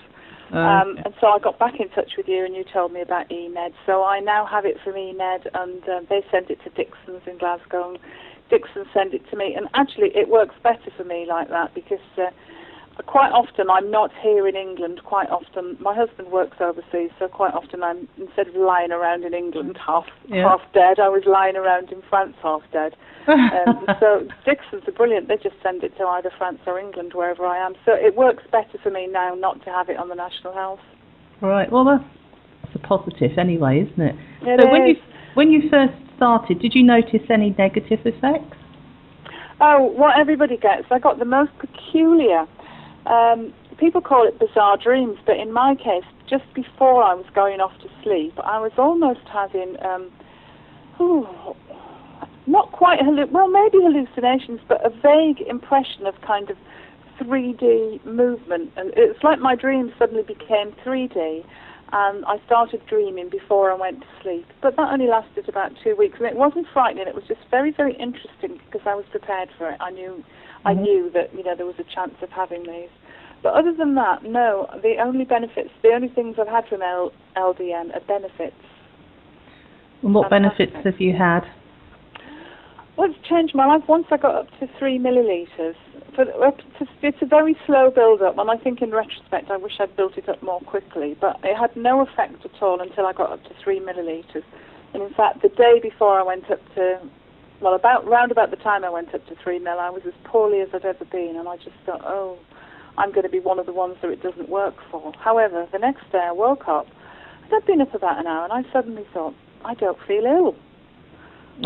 Um, 0.52 0.98
and 1.06 1.14
so 1.22 1.28
I 1.28 1.40
got 1.40 1.60
back 1.60 1.80
in 1.80 1.90
touch 1.90 2.14
with 2.18 2.28
you, 2.28 2.44
and 2.44 2.56
you 2.56 2.64
told 2.74 2.92
me 2.92 3.02
about 3.02 3.30
EMED. 3.30 3.74
So 3.86 4.04
I 4.04 4.20
now 4.20 4.46
have 4.46 4.66
it 4.66 4.78
from 4.84 4.94
EMED, 4.94 5.48
and 5.54 5.84
uh, 5.88 6.02
they 6.10 6.24
send 6.32 6.50
it 6.50 6.60
to 6.64 6.70
Dickson's 6.72 7.22
in 7.28 7.38
Glasgow. 7.38 7.90
And 7.92 8.00
Dickson 8.50 8.86
sent 8.94 9.14
it 9.14 9.22
to 9.30 9.38
me, 9.38 9.54
and 9.56 9.68
actually 9.74 10.10
it 10.16 10.28
works 10.28 10.56
better 10.64 10.92
for 10.98 11.04
me 11.04 11.26
like 11.28 11.50
that 11.50 11.74
because 11.76 12.00
uh, 12.18 12.32
quite 13.06 13.32
often 13.32 13.70
I'm 13.70 13.92
not 13.92 14.12
here 14.22 14.48
in 14.48 14.56
England. 14.56 15.02
Quite 15.04 15.30
often 15.30 15.78
my 15.80 15.94
husband 15.94 16.32
works 16.32 16.58
overseas, 16.60 17.12
so 17.20 17.28
quite 17.28 17.54
often 17.54 17.84
I'm 17.84 18.08
instead 18.18 18.48
of 18.48 18.56
lying 18.56 18.92
around 18.92 19.24
in 19.24 19.34
England 19.34 19.78
half 19.86 20.06
yeah. 20.28 20.48
half 20.48 20.62
dead, 20.74 21.00
I 21.00 21.10
was 21.10 21.24
lying 21.26 21.56
around 21.56 21.92
in 21.92 22.02
France 22.10 22.36
half 22.42 22.62
dead. 22.72 22.96
um, 23.28 23.86
so 24.00 24.28
Dicksons 24.46 24.88
are 24.88 24.92
brilliant. 24.92 25.28
They 25.28 25.38
just 25.38 25.56
send 25.64 25.84
it 25.84 25.96
to 25.98 26.06
either 26.06 26.32
France 26.38 26.60
or 26.66 26.80
England, 26.80 27.14
wherever 27.14 27.46
I 27.46 27.64
am. 27.64 27.74
So 27.86 27.94
it 27.94 28.16
works 28.16 28.44
better 28.52 28.78
for 28.82 28.90
me 28.90 29.08
now 29.08 29.36
not 29.36 29.64
to 29.66 29.70
have 29.70 29.90
it 29.90 29.98
on 29.98 30.10
the 30.10 30.16
National 30.16 30.54
Health. 30.54 30.82
Right. 31.42 31.72
Well, 31.72 31.86
that's 31.86 32.76
a 32.76 32.80
positive 32.80 33.38
anyway, 33.38 33.88
isn't 33.90 34.02
it? 34.02 34.16
it 34.42 34.60
so 34.60 34.68
is. 34.68 34.72
when 34.72 34.86
you 34.88 34.96
when 35.36 35.52
you 35.52 35.70
first 35.70 35.94
started, 36.18 36.60
did 36.60 36.76
you 36.76 36.84
notice 36.84 37.22
any 37.30 37.56
negative 37.58 38.00
effects? 38.04 38.58
Oh, 39.62 39.92
what 39.96 40.18
everybody 40.18 40.58
gets. 40.58 40.86
I 40.90 41.00
got 41.00 41.20
the 41.20 41.26
most 41.26 41.52
peculiar 41.60 42.46
um, 43.10 43.54
people 43.78 44.02
call 44.02 44.28
it 44.28 44.40
bizarre 44.40 44.78
dreams, 44.78 45.18
but 45.26 45.38
in 45.38 45.52
my 45.52 45.76
case, 45.76 46.04
just 46.30 46.46
before 46.54 47.04
I 47.04 47.14
was 47.14 47.26
going 47.34 47.60
off 47.60 47.74
to 47.82 47.90
sleep, 48.04 48.34
I 48.44 48.60
was 48.60 48.72
almost 48.78 49.28
having, 49.32 49.76
um, 49.84 50.12
ooh, 51.02 51.28
not 52.46 52.72
quite, 52.72 53.00
halluc- 53.00 53.32
well, 53.32 53.48
maybe 53.48 53.80
hallucinations, 53.82 54.60
but 54.68 54.86
a 54.86 54.90
vague 54.90 55.42
impression 55.48 56.06
of 56.06 56.14
kind 56.22 56.50
of 56.50 56.58
3D 57.20 58.06
movement. 58.06 58.72
And 58.78 58.94
it's 58.96 59.24
like 59.24 59.40
my 59.40 59.56
dreams 59.56 59.92
suddenly 59.98 60.24
became 60.24 60.74
3D. 60.86 61.44
And 61.92 62.24
I 62.26 62.40
started 62.46 62.86
dreaming 62.86 63.30
before 63.30 63.72
I 63.72 63.74
went 63.74 64.02
to 64.02 64.08
sleep. 64.22 64.46
But 64.62 64.76
that 64.76 64.94
only 64.94 65.08
lasted 65.08 65.50
about 65.50 65.72
two 65.84 65.96
weeks. 65.96 66.20
And 66.20 66.28
it 66.28 66.36
wasn't 66.36 66.68
frightening. 66.72 67.08
It 67.08 67.16
was 67.16 67.24
just 67.28 67.42
very, 67.50 67.72
very 67.72 67.94
interesting 67.94 68.62
because 68.66 68.86
I 68.86 68.94
was 68.94 69.06
prepared 69.10 69.50
for 69.58 69.72
it. 69.72 69.78
I 69.80 69.90
knew 69.90 70.24
I 70.66 70.74
mm-hmm. 70.74 70.84
knew 70.84 71.12
that 71.14 71.34
you 71.34 71.44
know 71.44 71.56
there 71.56 71.66
was 71.66 71.80
a 71.80 71.84
chance 71.84 72.16
of 72.22 72.30
having 72.30 72.64
these. 72.64 72.90
But 73.42 73.54
other 73.54 73.74
than 73.74 73.96
that, 73.96 74.24
no. 74.24 74.68
The 74.82 74.96
only 75.02 75.26
benefits, 75.26 75.70
the 75.82 75.90
only 75.90 76.10
things 76.10 76.36
I've 76.40 76.48
had 76.48 76.68
from 76.68 76.82
L- 76.82 77.14
LDN 77.38 77.96
are 77.96 78.02
benefits. 78.08 78.56
And 80.02 80.14
what 80.14 80.30
benefits 80.30 80.76
have 80.84 81.00
you 81.00 81.14
had? 81.14 81.42
Well, 82.98 83.10
it's 83.10 83.28
changed 83.28 83.56
my 83.56 83.66
life. 83.66 83.84
Once 83.88 84.08
I 84.12 84.18
got 84.18 84.36
up 84.36 84.48
to 84.60 84.68
three 84.78 85.00
millilitres, 85.00 85.76
but 86.18 86.28
it's 87.02 87.18
a 87.22 87.26
very 87.26 87.56
slow 87.66 87.90
build-up, 87.90 88.38
and 88.38 88.52
I 88.52 88.58
think 88.58 88.82
in 88.82 88.92
retrospect 88.92 89.50
I 89.50 89.58
wish 89.58 89.74
I'd 89.80 89.96
built 89.96 90.18
it 90.18 90.28
up 90.28 90.44
more 90.44 90.60
quickly. 90.62 91.16
But 91.20 91.38
it 91.44 91.56
had 91.58 91.74
no 91.78 92.02
effect 92.02 92.44
at 92.44 92.62
all 92.62 92.82
until 92.82 93.06
I 93.06 93.14
got 93.14 93.32
up 93.32 93.44
to 93.44 93.52
three 93.64 93.80
millilitres. 93.80 94.44
And 94.94 95.04
in 95.04 95.14
fact, 95.14 95.42
the 95.42 95.50
day 95.50 95.80
before 95.82 96.20
I 96.20 96.24
went 96.24 96.52
up 96.52 96.60
to 96.76 97.00
well, 97.62 97.76
about 97.76 98.08
round 98.08 98.32
about 98.32 98.52
the 98.52 98.58
time 98.58 98.86
I 98.86 98.90
went 98.90 99.14
up 99.14 99.26
to 99.28 99.36
three 99.44 99.60
mil, 99.60 99.80
I 99.80 99.90
was 99.90 100.04
as 100.08 100.14
poorly 100.24 100.62
as 100.62 100.70
I'd 100.74 100.86
ever 100.86 101.06
been, 101.06 101.36
and 101.38 101.48
I 101.48 101.58
just 101.58 101.76
thought, 101.86 102.02
oh, 102.06 102.38
I'm 103.00 103.12
going 103.12 103.24
to 103.24 103.30
be 103.30 103.40
one 103.40 103.60
of 103.60 103.66
the 103.66 103.74
ones 103.74 103.96
that 104.02 104.12
it 104.12 104.22
doesn't 104.22 104.50
work 104.50 104.76
for. 104.92 105.14
However, 105.24 105.66
the 105.72 105.80
next 105.80 106.04
day 106.12 106.20
I 106.22 106.34
woke 106.34 106.68
up, 106.68 106.86
and 107.44 107.54
I'd 107.56 107.66
been 107.66 107.80
up 107.80 107.96
about 107.96 108.20
an 108.20 108.28
hour, 108.28 108.44
and 108.44 108.54
I 108.54 108.70
suddenly 108.74 109.06
thought, 109.14 109.34
I 109.64 109.74
don't 109.74 109.98
feel 110.06 110.26
ill. 110.26 110.56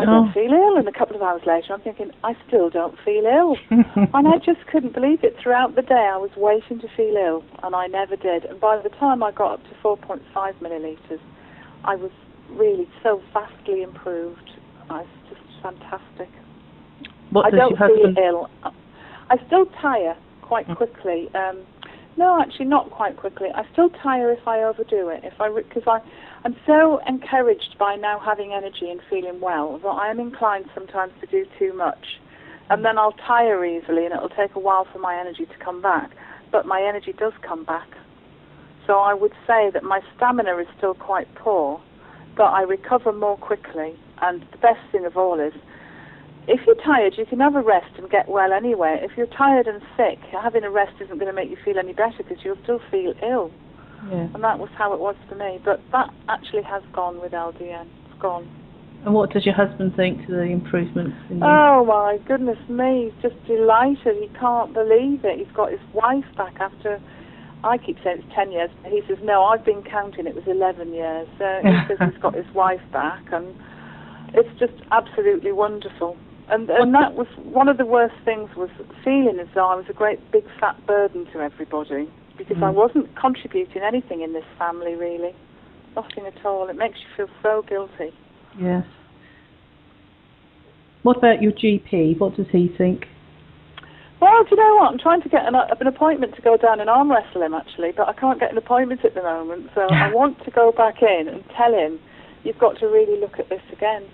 I 0.00 0.06
don't 0.06 0.32
feel 0.32 0.52
ill. 0.52 0.76
And 0.76 0.88
a 0.88 0.92
couple 0.92 1.14
of 1.16 1.22
hours 1.22 1.42
later, 1.46 1.74
I'm 1.74 1.80
thinking, 1.80 2.10
I 2.22 2.34
still 2.46 2.70
don't 2.70 2.96
feel 3.04 3.26
ill. 3.26 3.56
and 3.70 4.28
I 4.28 4.38
just 4.38 4.66
couldn't 4.70 4.94
believe 4.94 5.22
it. 5.22 5.34
Throughout 5.42 5.74
the 5.74 5.82
day, 5.82 6.08
I 6.12 6.16
was 6.16 6.30
waiting 6.36 6.80
to 6.80 6.88
feel 6.96 7.16
ill, 7.16 7.44
and 7.62 7.74
I 7.74 7.86
never 7.88 8.16
did. 8.16 8.44
And 8.44 8.60
by 8.60 8.80
the 8.80 8.88
time 8.90 9.22
I 9.22 9.32
got 9.32 9.54
up 9.54 9.62
to 9.64 9.74
4.5 9.82 10.22
millilitres, 10.60 11.20
I 11.84 11.96
was 11.96 12.10
really 12.50 12.88
so 13.02 13.20
vastly 13.32 13.82
improved. 13.82 14.50
I 14.88 15.02
was 15.02 15.08
just 15.28 15.42
fantastic. 15.62 16.28
What 17.30 17.46
I 17.46 17.50
don't 17.50 17.76
feel 17.76 18.14
ill. 18.22 18.50
I 19.30 19.36
still 19.46 19.66
tire 19.80 20.16
quite 20.44 20.66
quickly. 20.76 21.28
Um, 21.34 21.64
no, 22.16 22.40
actually, 22.40 22.66
not 22.66 22.90
quite 22.90 23.16
quickly. 23.16 23.48
I 23.54 23.64
still 23.72 23.90
tire 23.90 24.30
if 24.30 24.46
I 24.46 24.62
overdo 24.62 25.08
it. 25.08 25.24
If 25.24 25.40
I 25.40 25.50
because 25.50 25.82
I, 25.86 25.98
I'm 26.44 26.54
so 26.66 27.00
encouraged 27.08 27.76
by 27.78 27.96
now 27.96 28.20
having 28.20 28.52
energy 28.52 28.88
and 28.90 29.00
feeling 29.10 29.40
well 29.40 29.78
that 29.78 29.88
I 29.88 30.10
am 30.10 30.20
inclined 30.20 30.66
sometimes 30.74 31.12
to 31.20 31.26
do 31.26 31.44
too 31.58 31.72
much, 31.72 32.20
and 32.70 32.84
then 32.84 32.98
I'll 32.98 33.16
tire 33.26 33.64
easily, 33.64 34.04
and 34.04 34.14
it'll 34.14 34.28
take 34.28 34.54
a 34.54 34.60
while 34.60 34.86
for 34.92 35.00
my 35.00 35.18
energy 35.18 35.46
to 35.46 35.64
come 35.64 35.82
back. 35.82 36.10
But 36.52 36.66
my 36.66 36.80
energy 36.82 37.12
does 37.12 37.32
come 37.42 37.64
back. 37.64 37.88
So 38.86 38.98
I 38.98 39.14
would 39.14 39.32
say 39.46 39.70
that 39.72 39.82
my 39.82 40.00
stamina 40.14 40.56
is 40.58 40.66
still 40.76 40.94
quite 40.94 41.34
poor, 41.34 41.80
but 42.36 42.44
I 42.44 42.62
recover 42.62 43.12
more 43.12 43.38
quickly. 43.38 43.96
And 44.22 44.42
the 44.52 44.58
best 44.58 44.80
thing 44.92 45.04
of 45.04 45.16
all 45.16 45.40
is, 45.40 45.54
if 46.46 46.60
you're 46.66 46.76
tired, 46.76 47.14
you 47.16 47.24
can 47.26 47.40
have 47.40 47.54
a 47.54 47.62
rest 47.62 47.98
and 47.98 48.10
get 48.10 48.28
well 48.28 48.52
anyway. 48.52 48.98
If 49.02 49.16
you're 49.16 49.26
tired 49.26 49.66
and 49.66 49.80
sick, 49.96 50.18
having 50.30 50.64
a 50.64 50.70
rest 50.70 50.92
isn't 51.00 51.18
going 51.18 51.30
to 51.30 51.32
make 51.32 51.50
you 51.50 51.56
feel 51.64 51.78
any 51.78 51.92
better 51.92 52.18
because 52.18 52.38
you'll 52.44 52.58
still 52.62 52.80
feel 52.90 53.14
ill. 53.22 53.50
Yeah. 54.10 54.28
And 54.34 54.44
that 54.44 54.58
was 54.58 54.68
how 54.76 54.92
it 54.92 55.00
was 55.00 55.16
for 55.28 55.34
me. 55.34 55.58
But 55.64 55.80
that 55.92 56.10
actually 56.28 56.62
has 56.62 56.82
gone 56.92 57.20
with 57.20 57.32
LDN. 57.32 57.86
It's 58.10 58.20
gone. 58.20 58.48
And 59.04 59.12
what 59.12 59.30
does 59.30 59.44
your 59.44 59.54
husband 59.54 59.94
think 59.96 60.26
to 60.26 60.32
the 60.32 60.42
improvements 60.42 61.16
in 61.28 61.38
you? 61.38 61.44
Oh 61.44 61.84
my 61.84 62.18
goodness 62.26 62.58
me, 62.68 63.12
he's 63.12 63.22
just 63.22 63.46
delighted. 63.46 64.16
He 64.16 64.30
can't 64.38 64.72
believe 64.72 65.24
it. 65.24 65.38
He's 65.38 65.54
got 65.54 65.70
his 65.70 65.80
wife 65.92 66.24
back 66.36 66.56
after, 66.58 67.00
I 67.62 67.76
keep 67.76 67.98
saying 68.02 68.22
it's 68.24 68.34
10 68.34 68.52
years, 68.52 68.70
but 68.82 68.92
he 68.92 69.02
says, 69.06 69.18
no, 69.22 69.44
I've 69.44 69.64
been 69.64 69.82
counting, 69.82 70.26
it 70.26 70.34
was 70.34 70.44
11 70.46 70.94
years. 70.94 71.28
So 71.38 71.60
he 71.62 71.76
says 71.88 71.98
he's 72.12 72.22
got 72.22 72.34
his 72.34 72.48
wife 72.54 72.80
back 72.92 73.24
and 73.30 73.54
it's 74.32 74.58
just 74.58 74.72
absolutely 74.90 75.52
wonderful. 75.52 76.16
And, 76.50 76.68
and 76.68 76.92
that 76.94 77.14
was 77.14 77.26
one 77.42 77.68
of 77.68 77.78
the 77.78 77.86
worst 77.86 78.14
things 78.24 78.50
was 78.54 78.68
feeling 79.02 79.38
as 79.40 79.48
though 79.54 79.66
I 79.66 79.74
was 79.76 79.86
a 79.88 79.94
great 79.94 80.18
big 80.30 80.44
fat 80.60 80.76
burden 80.86 81.26
to 81.32 81.40
everybody 81.40 82.08
because 82.36 82.58
I 82.58 82.70
Mm. 82.70 82.74
wasn't 82.74 83.16
contributing 83.16 83.82
anything 83.82 84.20
in 84.20 84.32
this 84.34 84.44
family 84.58 84.94
really. 84.94 85.34
Nothing 85.96 86.26
at 86.26 86.44
all. 86.44 86.68
It 86.68 86.76
makes 86.76 86.98
you 87.00 87.06
feel 87.16 87.34
so 87.42 87.62
guilty. 87.62 88.12
Yes. 88.60 88.84
What 91.02 91.16
about 91.16 91.40
your 91.42 91.52
GP? 91.52 92.18
What 92.18 92.36
does 92.36 92.48
he 92.50 92.68
think? 92.68 93.06
Well, 94.20 94.42
do 94.44 94.50
you 94.52 94.56
know 94.56 94.76
what? 94.76 94.90
I'm 94.90 94.98
trying 94.98 95.22
to 95.22 95.28
get 95.28 95.46
an, 95.46 95.54
an 95.54 95.86
appointment 95.86 96.34
to 96.36 96.42
go 96.42 96.56
down 96.56 96.80
and 96.80 96.88
arm 96.88 97.10
wrestle 97.10 97.42
him 97.42 97.54
actually, 97.54 97.92
but 97.92 98.08
I 98.08 98.12
can't 98.14 98.40
get 98.40 98.50
an 98.50 98.58
appointment 98.58 99.04
at 99.04 99.14
the 99.14 99.22
moment. 99.22 99.70
So 99.74 99.82
I 99.82 100.12
want 100.12 100.42
to 100.44 100.50
go 100.50 100.72
back 100.72 101.02
in 101.02 101.28
and 101.28 101.44
tell 101.56 101.72
him, 101.74 101.98
you've 102.42 102.58
got 102.58 102.78
to 102.80 102.86
really 102.86 103.20
look 103.20 103.38
at 103.38 103.48
this 103.50 103.62
again. 103.72 104.04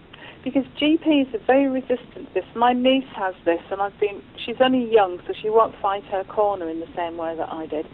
Because 0.42 0.64
GPs 0.80 1.34
are 1.34 1.44
very 1.46 1.68
resistant 1.68 2.28
to 2.28 2.34
this. 2.34 2.44
My 2.56 2.72
niece 2.72 3.08
has 3.14 3.34
this, 3.44 3.60
and 3.70 3.82
I've 3.82 3.98
been, 4.00 4.22
she's 4.44 4.56
only 4.60 4.90
young, 4.90 5.18
so 5.26 5.34
she 5.40 5.50
won't 5.50 5.74
fight 5.82 6.04
her 6.04 6.24
corner 6.24 6.68
in 6.68 6.80
the 6.80 6.88
same 6.96 7.18
way 7.18 7.36
that 7.36 7.52
I 7.52 7.66
did. 7.66 7.86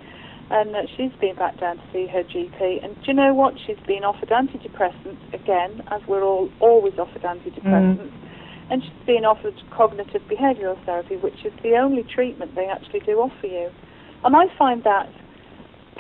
And 0.49 0.77
uh, 0.77 0.83
she's 0.97 1.11
been 1.21 1.35
back 1.35 1.59
down 1.59 1.79
to 1.79 1.83
see 1.93 2.07
her 2.07 2.23
GP. 2.23 2.85
And 2.85 2.95
do 2.95 3.03
you 3.07 3.15
know 3.15 3.35
what? 3.35 3.55
She's 3.67 3.81
been 3.87 4.05
offered 4.05 4.29
antidepressants 4.29 5.35
again, 5.35 5.83
as 5.91 6.01
we're 6.07 6.23
all 6.23 6.49
always 6.61 6.95
offered 6.99 7.23
antidepressants 7.23 8.13
and 8.71 8.83
she's 8.83 9.07
been 9.07 9.25
offered 9.25 9.55
cognitive 9.71 10.23
behavioural 10.23 10.83
therapy, 10.85 11.17
which 11.17 11.45
is 11.45 11.53
the 11.63 11.77
only 11.77 12.03
treatment 12.03 12.55
they 12.55 12.67
actually 12.67 13.01
do 13.01 13.19
offer 13.19 13.47
you. 13.47 13.71
And 14.25 14.35
I 14.35 14.47
find 14.59 14.83
that 14.85 15.09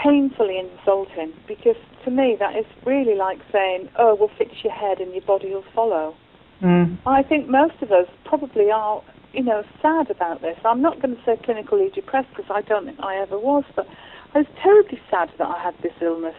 painfully 0.03 0.59
insulting 0.59 1.33
because 1.47 1.76
to 2.05 2.11
me 2.11 2.37
that 2.38 2.57
is 2.57 2.67
really 2.85 3.15
like 3.15 3.38
saying, 3.53 3.88
oh, 3.99 4.17
we'll 4.19 4.31
fix 4.37 4.53
your 4.65 4.73
head 4.73 4.99
and 5.00 5.12
your 5.12 5.23
body 5.23 5.50
will 5.50 5.65
follow. 5.75 6.15
Mm. 6.63 6.99
I 7.07 7.23
think 7.23 7.49
most 7.49 7.75
of 7.83 7.93
us 7.93 8.07
probably 8.25 8.71
are, 8.71 9.03
you 9.33 9.43
know, 9.43 9.63
sad 9.83 10.11
about 10.11 10.41
this. 10.41 10.57
I'm 10.65 10.81
not 10.81 11.01
going 11.03 11.15
to 11.17 11.23
say 11.25 11.37
clinically 11.37 11.93
depressed 11.95 12.29
because 12.37 12.51
I 12.51 12.63
don't 12.63 12.87
think 12.87 12.99
I 13.01 13.17
ever 13.17 13.39
was, 13.39 13.65
but 13.75 13.87
I 14.35 14.39
was 14.39 14.47
terribly 14.63 15.01
sad 15.11 15.31
that 15.39 15.47
I 15.49 15.63
had 15.63 15.75
this 15.83 15.93
illness. 16.01 16.35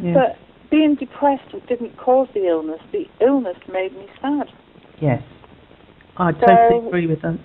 Yeah. 0.00 0.14
But 0.14 0.38
being 0.70 0.94
depressed 0.94 1.54
didn't 1.68 1.96
cause 1.96 2.28
the 2.34 2.46
illness. 2.46 2.80
The 2.92 3.06
illness 3.20 3.56
made 3.72 3.92
me 3.92 4.06
sad. 4.20 4.48
yes. 5.00 5.22
I 6.18 6.32
totally 6.32 6.80
So- 6.80 6.86
agree 6.88 7.06
with 7.06 7.20
that. 7.22 7.38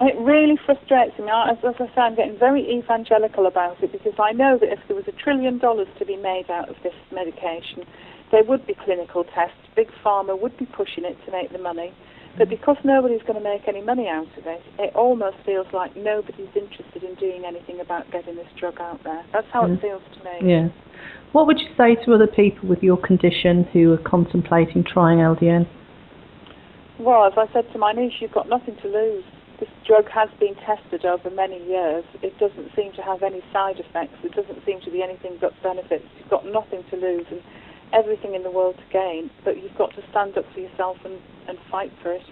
It 0.00 0.16
really 0.18 0.56
frustrates 0.56 1.16
me. 1.18 1.28
I- 1.28 1.50
As, 1.50 1.58
as 1.62 1.74
I 1.78 1.86
say, 1.94 2.00
I'm 2.00 2.14
getting 2.14 2.38
very 2.38 2.62
evangelical 2.78 3.46
about 3.46 3.82
it 3.82 3.92
because 3.92 4.14
I 4.18 4.32
know 4.32 4.56
that 4.58 4.72
if 4.72 4.80
there 4.88 4.96
was 4.96 5.06
a 5.06 5.12
trillion 5.12 5.58
dollars 5.58 5.88
to 5.98 6.06
be 6.06 6.16
made 6.16 6.50
out 6.50 6.68
of 6.70 6.76
this 6.82 6.94
medication, 7.12 7.84
there 8.32 8.42
would 8.42 8.66
be 8.66 8.74
clinical 8.84 9.24
tests. 9.24 9.56
Big 9.76 9.88
Pharma 10.04 10.40
would 10.40 10.56
be 10.58 10.66
pushing 10.66 11.04
it 11.04 11.16
to 11.26 11.30
make 11.30 11.52
the 11.52 11.58
money. 11.58 11.92
But 12.38 12.48
because 12.48 12.78
nobody's 12.82 13.20
going 13.22 13.36
to 13.36 13.44
make 13.44 13.68
any 13.68 13.82
money 13.82 14.08
out 14.08 14.26
of 14.38 14.46
it, 14.46 14.62
it 14.78 14.96
almost 14.96 15.36
feels 15.44 15.66
like 15.74 15.94
nobody's 15.94 16.48
interested 16.56 17.04
in 17.04 17.14
doing 17.16 17.44
anything 17.44 17.78
about 17.80 18.10
getting 18.10 18.36
this 18.36 18.48
drug 18.58 18.80
out 18.80 19.04
there. 19.04 19.22
That's 19.32 19.46
how 19.52 19.66
Mm. 19.66 19.74
it 19.74 19.80
feels 19.82 20.02
to 20.16 20.24
me. 20.24 20.50
Yeah. 20.50 20.68
What 21.32 21.46
would 21.46 21.60
you 21.60 21.68
say 21.76 21.94
to 21.94 22.14
other 22.14 22.26
people 22.26 22.68
with 22.70 22.82
your 22.82 22.96
condition 22.96 23.64
who 23.72 23.92
are 23.92 23.98
contemplating 23.98 24.82
trying 24.82 25.20
LDN? 25.20 25.66
Well, 26.98 27.24
as 27.24 27.36
I 27.36 27.52
said 27.52 27.70
to 27.72 27.78
my 27.78 27.92
niece, 27.92 28.14
you've 28.20 28.32
got 28.32 28.48
nothing 28.48 28.76
to 28.76 28.88
lose. 28.88 29.24
This 29.60 29.68
drug 29.86 30.08
has 30.08 30.30
been 30.40 30.54
tested 30.54 31.04
over 31.04 31.28
many 31.30 31.62
years. 31.68 32.04
It 32.22 32.38
doesn't 32.38 32.74
seem 32.74 32.92
to 32.92 33.02
have 33.02 33.22
any 33.22 33.42
side 33.52 33.78
effects. 33.78 34.16
It 34.24 34.32
doesn't 34.32 34.64
seem 34.64 34.80
to 34.80 34.90
be 34.90 35.02
anything 35.02 35.36
but 35.40 35.52
benefits. 35.62 36.04
You've 36.18 36.30
got 36.30 36.46
nothing 36.46 36.82
to 36.90 36.96
lose 36.96 37.26
and 37.30 37.42
everything 37.92 38.34
in 38.34 38.42
the 38.42 38.50
world 38.50 38.76
to 38.76 38.92
gain. 38.92 39.30
But 39.44 39.62
you've 39.62 39.76
got 39.76 39.94
to 39.96 40.02
stand 40.10 40.36
up 40.38 40.44
for 40.52 40.60
yourself 40.60 40.96
and, 41.04 41.18
and 41.48 41.58
fight 41.70 41.92
for 42.02 42.12
it. 42.12 42.22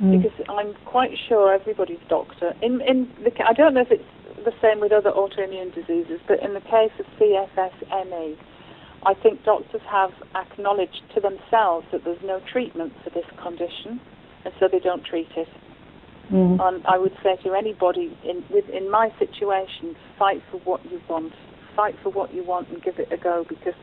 Mm. 0.00 0.22
Because 0.22 0.38
I'm 0.48 0.74
quite 0.84 1.10
sure 1.28 1.52
everybody's 1.52 2.02
doctor. 2.08 2.54
In 2.62 2.80
in 2.82 3.10
the 3.24 3.32
I 3.44 3.52
don't 3.52 3.74
know 3.74 3.82
if 3.82 3.90
it's 3.90 4.04
the 4.44 4.52
same 4.62 4.80
with 4.80 4.92
other 4.92 5.10
autoimmune 5.10 5.74
diseases, 5.74 6.20
but 6.28 6.40
in 6.42 6.54
the 6.54 6.60
case 6.60 6.92
of 6.98 7.06
CFS-ME, 7.18 8.38
I 9.04 9.14
think 9.14 9.44
doctors 9.44 9.80
have 9.90 10.10
acknowledged 10.34 11.02
to 11.14 11.20
themselves 11.20 11.86
that 11.92 12.04
there's 12.04 12.22
no 12.24 12.40
treatment 12.50 12.92
for 13.02 13.10
this 13.10 13.26
condition, 13.42 14.00
and 14.44 14.54
so 14.60 14.68
they 14.70 14.78
don't 14.78 15.04
treat 15.04 15.28
it. 15.36 15.48
Mm. 16.32 16.60
And 16.60 16.86
I 16.86 16.98
would 16.98 17.16
say 17.22 17.36
to 17.44 17.54
anybody 17.54 18.16
in 18.24 18.44
in 18.72 18.90
my 18.90 19.12
situation, 19.18 19.96
fight 20.18 20.42
for 20.50 20.58
what 20.58 20.84
you 20.90 21.00
want. 21.08 21.32
Fight 21.74 21.94
for 22.02 22.10
what 22.10 22.34
you 22.34 22.44
want 22.44 22.68
and 22.68 22.82
give 22.82 22.98
it 22.98 23.10
a 23.12 23.16
go 23.16 23.46
because 23.48 23.74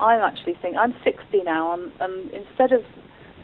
I'm 0.00 0.20
actually 0.22 0.54
think 0.60 0.76
I'm 0.76 0.94
60 1.04 1.42
now, 1.44 1.74
and, 1.74 1.92
and 2.00 2.30
instead 2.32 2.72
of 2.72 2.82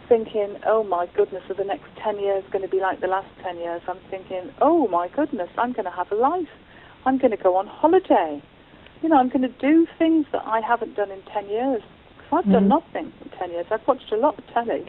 thinking, 0.08 0.56
oh 0.66 0.82
my 0.84 1.06
goodness, 1.14 1.42
are 1.50 1.54
the 1.54 1.64
next 1.64 1.86
10 2.02 2.18
years 2.18 2.44
going 2.50 2.62
to 2.62 2.68
be 2.70 2.80
like 2.80 3.00
the 3.00 3.06
last 3.08 3.28
10 3.42 3.58
years? 3.58 3.82
I'm 3.88 3.98
thinking, 4.10 4.50
oh 4.60 4.88
my 4.88 5.08
goodness, 5.08 5.48
I'm 5.58 5.72
going 5.72 5.84
to 5.84 5.90
have 5.90 6.10
a 6.10 6.14
life. 6.14 6.48
I'm 7.04 7.18
going 7.18 7.32
to 7.32 7.36
go 7.36 7.56
on 7.56 7.66
holiday. 7.66 8.42
You 9.02 9.08
know, 9.08 9.16
I'm 9.16 9.28
going 9.28 9.42
to 9.42 9.48
do 9.60 9.86
things 9.98 10.26
that 10.32 10.42
I 10.46 10.60
haven't 10.60 10.96
done 10.96 11.10
in 11.10 11.22
10 11.32 11.48
years. 11.48 11.82
Because 12.16 12.44
I've 12.44 12.52
done 12.52 12.64
Mhm. 12.64 12.68
nothing 12.68 13.12
in 13.24 13.30
10 13.38 13.50
years. 13.50 13.66
I've 13.70 13.86
watched 13.86 14.10
a 14.12 14.16
lot 14.16 14.38
of 14.38 14.46
telly. 14.48 14.86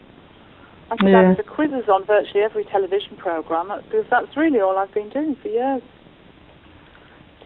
I 0.90 0.96
could 0.96 1.10
Yeah. 1.10 1.20
answer 1.20 1.42
quizzes 1.42 1.88
on 1.88 2.04
virtually 2.04 2.42
every 2.42 2.64
television 2.64 3.16
program 3.18 3.68
because 3.84 4.06
that's 4.08 4.36
really 4.36 4.60
all 4.60 4.78
I've 4.78 4.92
been 4.94 5.10
doing 5.10 5.36
for 5.36 5.48
years. 5.48 5.82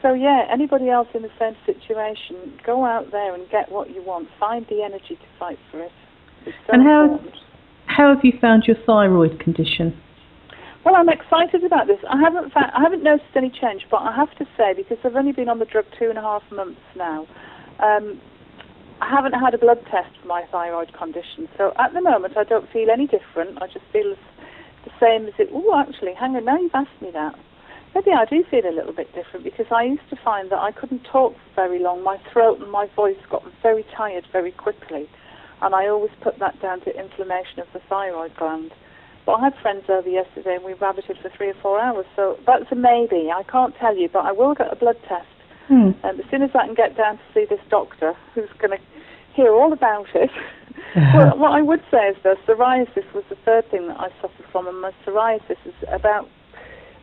So 0.03 0.15
yeah, 0.15 0.47
anybody 0.51 0.91
else 0.91 1.09
in 1.15 1.23
the 1.23 1.31
same 1.38 1.57
situation, 1.65 2.59
go 2.67 2.85
out 2.85 3.12
there 3.12 3.35
and 3.35 3.49
get 3.51 3.71
what 3.71 3.95
you 3.95 4.03
want. 4.03 4.29
Find 4.38 4.67
the 4.69 4.83
energy 4.83 5.15
to 5.15 5.27
fight 5.38 5.59
for 5.71 5.81
it. 5.81 5.93
So 6.45 6.73
And 6.73 6.83
how- 6.83 7.05
important. 7.05 7.37
How 7.87 8.09
have 8.15 8.25
you 8.25 8.33
found 8.41 8.67
your 8.67 8.77
thyroid 8.87 9.38
condition? 9.38 10.01
Well, 10.85 10.97
I'm 10.97 11.09
excited 11.09 11.62
about 11.62 11.87
this. 11.87 11.99
I 12.09 12.19
haven't 12.19 12.53
fa- 12.53 12.73
I 12.75 12.81
haven't 12.81 13.03
noticed 13.03 13.37
any 13.37 13.51
change, 13.51 13.87
but 13.91 13.99
I 13.99 14.12
have 14.12 14.35
to 14.38 14.47
say 14.57 14.73
because 14.75 14.99
I've 15.05 15.15
only 15.15 15.33
been 15.33 15.49
on 15.49 15.59
the 15.59 15.65
drug 15.67 15.85
two 15.99 16.09
and 16.09 16.19
a 16.19 16.23
half 16.23 16.43
months 16.51 16.81
now, 16.97 17.27
um, 17.81 18.21
I 19.01 19.09
haven't 19.11 19.35
had 19.35 19.53
a 19.55 19.59
blood 19.59 19.85
test 19.91 20.11
for 20.21 20.27
my 20.27 20.43
thyroid 20.51 20.93
condition. 20.95 21.49
So 21.59 21.73
at 21.79 21.93
the 21.93 22.01
moment, 22.01 22.37
I 22.37 22.45
don't 22.45 22.69
feel 22.71 22.91
any 22.91 23.07
different. 23.07 23.61
I 23.62 23.67
just 23.67 23.85
feel 23.93 24.15
the 24.85 24.91
same 24.99 25.27
as 25.27 25.35
it. 25.38 25.51
Oh, 25.53 25.79
actually, 25.79 26.15
hang 26.15 26.35
on. 26.37 26.45
Now 26.45 26.57
you've 26.57 26.75
asked 26.75 27.01
me 27.03 27.11
that. 27.12 27.35
Maybe 27.95 28.11
I 28.13 28.25
do 28.25 28.43
feel 28.51 28.67
a 28.67 28.73
little 28.73 28.93
bit 28.93 29.15
different 29.15 29.45
because 29.45 29.67
I 29.71 29.85
used 29.85 30.09
to 30.11 30.17
find 30.17 30.51
that 30.51 30.59
I 30.59 30.73
couldn't 30.73 31.05
talk 31.05 31.35
for 31.35 31.55
very 31.55 31.79
long. 31.79 32.03
My 32.03 32.19
throat 32.33 32.61
and 32.61 32.71
my 32.71 32.89
voice 32.97 33.21
got 33.31 33.43
very 33.63 33.85
tired 33.95 34.27
very 34.33 34.53
quickly, 34.53 35.09
and 35.61 35.75
I 35.75 35.89
always 35.89 36.13
put 36.23 36.39
that 36.39 36.61
down 36.63 36.81
to 36.83 36.99
inflammation 36.99 37.61
of 37.61 37.67
the 37.73 37.81
thyroid 37.89 38.35
gland. 38.37 38.73
But 39.25 39.33
I 39.33 39.45
had 39.45 39.55
friends 39.63 39.85
over 39.89 40.09
yesterday 40.09 40.57
and 40.57 40.65
we 40.65 40.73
rabbited 40.75 41.21
for 41.23 41.31
three 41.37 41.51
or 41.51 41.55
four 41.63 41.81
hours, 41.81 42.07
so 42.17 42.39
that's 42.47 42.65
a 42.73 42.75
maybe. 42.75 43.31
I 43.31 43.45
can't 43.45 43.75
tell 43.77 43.97
you, 43.97 44.09
but 44.09 44.25
I 44.25 44.33
will 44.33 44.55
get 44.55 44.73
a 44.73 44.77
blood 44.77 44.97
test. 45.09 45.29
Hmm. 45.69 45.91
And 46.03 46.19
as 46.19 46.27
soon 46.31 46.43
as 46.43 46.51
I 46.55 46.67
can 46.67 46.75
get 46.75 46.97
down 46.97 47.19
to 47.19 47.23
see 47.33 47.47
this 47.49 47.61
doctor 47.71 48.15
who's 48.35 48.51
going 48.59 48.77
to 48.77 48.83
hear 49.35 49.53
all 49.55 49.73
about 49.73 50.09
it, 50.15 50.31
well, 51.15 51.39
what 51.39 51.53
I 51.53 51.63
would 51.63 51.83
say 51.91 52.09
is 52.09 52.17
that 52.25 52.39
psoriasis 52.47 53.13
was 53.15 53.25
the 53.29 53.37
third 53.45 53.71
thing 53.71 53.89
that 53.89 54.01
I 54.01 54.09
suffered 54.21 54.47
from, 54.51 54.67
and 54.67 54.81
my 54.81 54.93
psoriasis 55.07 55.61
is 55.65 55.75
about, 55.89 56.29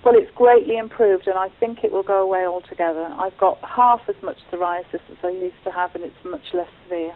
well, 0.04 0.16
it's 0.16 0.32
greatly 0.36 0.78
improved, 0.78 1.28
and 1.28 1.38
I 1.38 1.50
think 1.60 1.84
it 1.84 1.92
will 1.92 2.04
go 2.04 2.22
away 2.22 2.46
altogether. 2.46 3.04
I've 3.18 3.38
got 3.38 3.58
half 3.64 4.02
as 4.08 4.16
much 4.24 4.38
psoriasis 4.52 5.02
as 5.12 5.18
I 5.24 5.30
used 5.30 5.62
to 5.66 5.72
have, 5.72 5.94
and 5.96 6.04
it's 6.04 6.16
much 6.24 6.54
less 6.54 6.70
severe. 6.84 7.14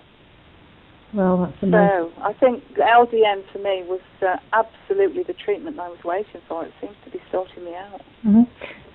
Well, 1.14 1.46
that's 1.46 1.64
amazing. 1.64 2.12
So 2.16 2.24
I 2.24 2.34
think 2.34 2.64
LDN 2.76 3.44
for 3.52 3.60
me 3.60 3.84
was 3.88 4.02
uh, 4.22 4.38
absolutely 4.52 5.24
the 5.24 5.34
treatment 5.34 5.80
I 5.80 5.88
was 5.88 6.00
waiting 6.04 6.42
for. 6.48 6.66
It 6.66 6.74
seems 6.82 6.96
to 7.06 7.12
be 7.12 7.20
sorting 7.32 7.64
me 7.64 7.76
out. 7.76 8.02
hmm 8.24 8.42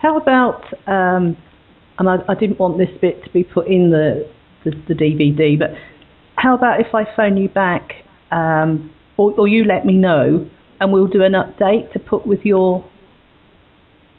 How 0.02 0.18
about, 0.18 0.64
um, 0.86 1.36
and 1.98 2.08
I, 2.08 2.16
I 2.28 2.34
didn't 2.34 2.58
want 2.58 2.76
this 2.76 2.90
bit 3.00 3.22
to 3.24 3.30
be 3.30 3.44
put 3.44 3.68
in 3.68 3.90
the, 3.90 4.28
the, 4.64 4.72
the 4.88 4.94
DVD, 4.94 5.58
but 5.58 5.70
how 6.36 6.54
about 6.54 6.80
if 6.80 6.94
I 6.94 7.04
phone 7.16 7.36
you 7.36 7.48
back, 7.48 7.90
um, 8.32 8.92
or, 9.16 9.32
or 9.38 9.48
you 9.48 9.64
let 9.64 9.86
me 9.86 9.94
know, 9.94 10.48
and 10.80 10.92
we'll 10.92 11.08
do 11.08 11.22
an 11.22 11.32
update 11.32 11.92
to 11.92 11.98
put 11.98 12.26
with 12.26 12.40
your 12.44 12.84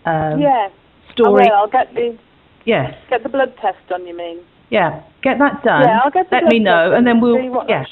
um, 0.09 0.39
yeah, 0.39 0.67
I 0.69 1.11
story? 1.13 1.45
will. 1.45 1.53
I'll 1.55 1.67
get 1.69 1.93
the 1.93 2.17
Yes. 2.65 2.93
get 3.09 3.23
the 3.23 3.29
blood 3.29 3.53
test 3.61 3.77
done. 3.87 4.05
You 4.05 4.15
mean? 4.15 4.39
Yeah, 4.69 5.01
get 5.23 5.39
that 5.39 5.63
done. 5.63 5.83
Yeah, 5.83 5.99
I'll 6.03 6.11
get 6.11 6.29
the 6.29 6.35
Let 6.35 6.41
blood 6.43 6.51
me 6.53 6.59
know, 6.59 6.93
and 6.93 7.05
then 7.07 7.19
we'll 7.21 7.41
yeah 7.67 7.85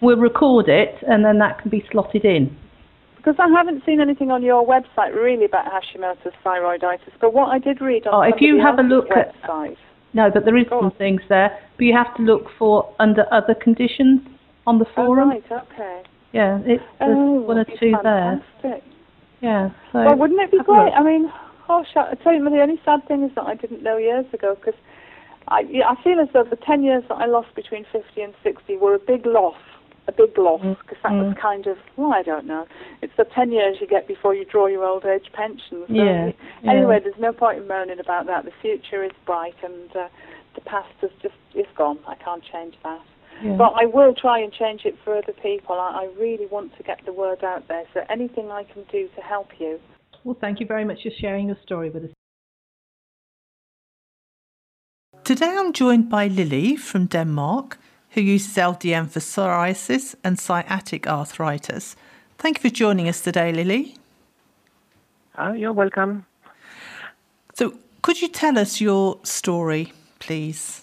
we'll 0.00 0.16
record 0.18 0.68
it, 0.68 0.96
and 1.08 1.24
then 1.24 1.38
that 1.38 1.58
can 1.60 1.70
be 1.70 1.84
slotted 1.90 2.24
in. 2.24 2.54
Because 3.16 3.36
I 3.38 3.48
haven't 3.56 3.84
seen 3.86 4.00
anything 4.00 4.30
on 4.32 4.42
your 4.42 4.66
website 4.66 5.14
really 5.14 5.44
about 5.44 5.66
Hashimoto's 5.66 6.34
thyroiditis, 6.44 7.12
but 7.20 7.32
what 7.32 7.48
I 7.50 7.58
did 7.60 7.80
read 7.80 8.06
on 8.08 8.14
Oh, 8.14 8.22
if 8.22 8.40
you 8.40 8.60
have 8.60 8.78
a 8.80 8.82
look 8.82 9.06
at- 9.12 9.32
website, 9.42 9.76
No, 10.12 10.28
but 10.28 10.44
there 10.44 10.56
is 10.56 10.66
some 10.68 10.90
things 10.98 11.22
there. 11.28 11.56
But 11.78 11.84
you 11.86 11.94
have 11.96 12.12
to 12.16 12.22
look 12.22 12.50
for 12.58 12.92
under 12.98 13.24
other 13.32 13.54
conditions 13.54 14.20
on 14.66 14.78
the 14.80 14.86
oh 14.86 14.94
forum. 15.06 15.28
right, 15.30 15.44
okay. 15.50 16.02
Yeah, 16.32 16.58
it's 16.66 16.82
Oh, 17.00 17.40
one 17.42 17.58
or 17.58 17.64
two 17.64 17.92
be 17.92 17.96
there. 18.02 18.42
Yeah. 19.42 19.70
So 19.92 19.98
Well, 19.98 20.16
wouldn't 20.16 20.40
it 20.40 20.50
be 20.50 20.58
great? 20.62 20.92
I 20.94 21.02
mean, 21.02 21.30
oh, 21.68 21.84
sh- 21.84 21.96
I 21.96 22.14
tell 22.22 22.32
you, 22.32 22.48
the 22.48 22.62
only 22.62 22.80
sad 22.84 23.06
thing 23.08 23.24
is 23.24 23.34
that 23.34 23.42
I 23.42 23.54
didn't 23.54 23.82
know 23.82 23.96
years 23.96 24.24
ago 24.32 24.54
because 24.54 24.78
I, 25.48 25.64
I 25.84 26.00
feel 26.02 26.20
as 26.20 26.28
though 26.32 26.44
the 26.44 26.56
10 26.56 26.82
years 26.82 27.02
that 27.08 27.16
I 27.16 27.26
lost 27.26 27.54
between 27.54 27.84
50 27.92 28.22
and 28.22 28.34
60 28.42 28.76
were 28.76 28.94
a 28.94 28.98
big 29.00 29.26
loss, 29.26 29.58
a 30.06 30.12
big 30.12 30.38
loss, 30.38 30.60
Mm, 30.62 30.76
because 30.80 30.98
that 31.02 31.12
was 31.12 31.36
kind 31.40 31.66
of, 31.66 31.76
well, 31.96 32.12
I 32.14 32.22
don't 32.22 32.46
know. 32.46 32.66
It's 33.02 33.12
the 33.16 33.24
10 33.24 33.50
years 33.50 33.78
you 33.80 33.88
get 33.88 34.06
before 34.06 34.34
you 34.34 34.44
draw 34.44 34.66
your 34.66 34.84
old 34.84 35.04
age 35.04 35.26
pension. 35.32 35.84
So 35.88 35.92
Yeah, 35.92 36.30
yeah. 36.62 36.70
Anyway, 36.70 37.00
there's 37.02 37.18
no 37.18 37.32
point 37.32 37.58
in 37.58 37.66
moaning 37.66 37.98
about 37.98 38.26
that. 38.26 38.44
The 38.44 38.52
future 38.62 39.02
is 39.02 39.10
bright 39.26 39.56
and 39.64 39.90
uh, 39.96 40.08
the 40.54 40.60
past 40.60 40.94
is 41.02 41.10
just, 41.20 41.34
is 41.54 41.66
gone. 41.76 41.98
I 42.06 42.14
can't 42.14 42.42
change 42.44 42.74
that. 42.84 43.00
Yeah. 43.42 43.56
But 43.56 43.72
I 43.76 43.86
will 43.86 44.14
try 44.14 44.38
and 44.38 44.52
change 44.52 44.82
it 44.84 44.96
for 45.02 45.16
other 45.16 45.32
people. 45.42 45.74
I, 45.78 46.04
I 46.04 46.20
really 46.20 46.46
want 46.46 46.76
to 46.76 46.82
get 46.82 47.00
the 47.04 47.12
word 47.12 47.42
out 47.42 47.66
there. 47.68 47.84
So 47.92 48.04
anything 48.08 48.50
I 48.50 48.62
can 48.64 48.84
do 48.90 49.08
to 49.16 49.20
help 49.20 49.48
you, 49.58 49.80
Well, 50.24 50.36
thank 50.40 50.60
you 50.60 50.66
very 50.66 50.84
much 50.84 51.02
for 51.02 51.10
sharing 51.20 51.48
your 51.48 51.58
story 51.62 51.90
with 51.90 52.04
us. 52.04 52.10
Today 55.24 55.56
I'm 55.58 55.72
joined 55.72 56.08
by 56.08 56.28
Lily 56.28 56.76
from 56.76 57.06
Denmark, 57.06 57.78
who 58.10 58.20
uses 58.20 58.56
LDN 58.56 59.08
for 59.08 59.20
psoriasis 59.20 60.14
and 60.22 60.36
psoriatic 60.36 61.06
arthritis. 61.06 61.96
Thank 62.38 62.58
you 62.62 62.70
for 62.70 62.74
joining 62.74 63.08
us 63.08 63.20
today, 63.20 63.52
Lily. 63.52 63.96
Oh, 65.38 65.52
you're 65.52 65.72
welcome. 65.72 66.26
So, 67.54 67.74
could 68.02 68.20
you 68.20 68.28
tell 68.28 68.58
us 68.58 68.80
your 68.80 69.18
story, 69.22 69.92
please? 70.18 70.81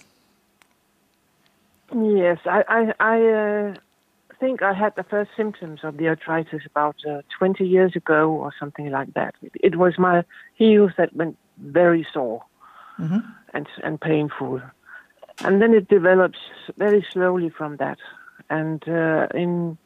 Yes, 1.95 2.39
I 2.45 2.63
I, 2.67 2.93
I 2.99 3.25
uh, 3.27 3.73
think 4.39 4.61
I 4.61 4.73
had 4.73 4.95
the 4.95 5.03
first 5.03 5.31
symptoms 5.35 5.81
of 5.83 5.97
the 5.97 6.07
arthritis 6.07 6.61
about 6.65 6.95
uh, 7.09 7.21
20 7.37 7.65
years 7.65 7.95
ago 7.95 8.31
or 8.31 8.53
something 8.59 8.89
like 8.91 9.13
that. 9.13 9.35
It, 9.41 9.51
it 9.55 9.75
was 9.77 9.97
my 9.97 10.23
heels 10.55 10.91
that 10.97 11.15
went 11.15 11.37
very 11.57 12.05
sore 12.13 12.43
and 13.53 13.67
and 13.83 13.99
painful, 13.99 14.61
and 15.43 15.61
then 15.61 15.73
it 15.73 15.87
develops 15.87 16.39
very 16.77 17.05
slowly 17.11 17.49
from 17.49 17.77
that. 17.77 17.97
And 18.49 18.87
uh, 18.87 19.27
in 19.33 19.77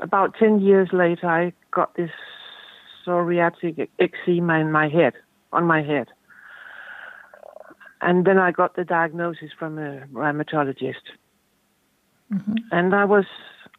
about 0.00 0.34
10 0.38 0.60
years 0.60 0.88
later, 0.92 1.26
I 1.26 1.52
got 1.70 1.94
this 1.94 2.10
psoriatic 3.06 3.88
eczema 3.98 4.58
in 4.58 4.72
my 4.72 4.88
head, 4.88 5.14
on 5.52 5.64
my 5.64 5.82
head. 5.82 6.08
And 8.02 8.24
then 8.24 8.38
I 8.38 8.50
got 8.50 8.76
the 8.76 8.84
diagnosis 8.84 9.50
from 9.58 9.78
a 9.78 10.06
rheumatologist. 10.12 11.04
And 12.70 12.94
I 12.94 13.04
was 13.04 13.24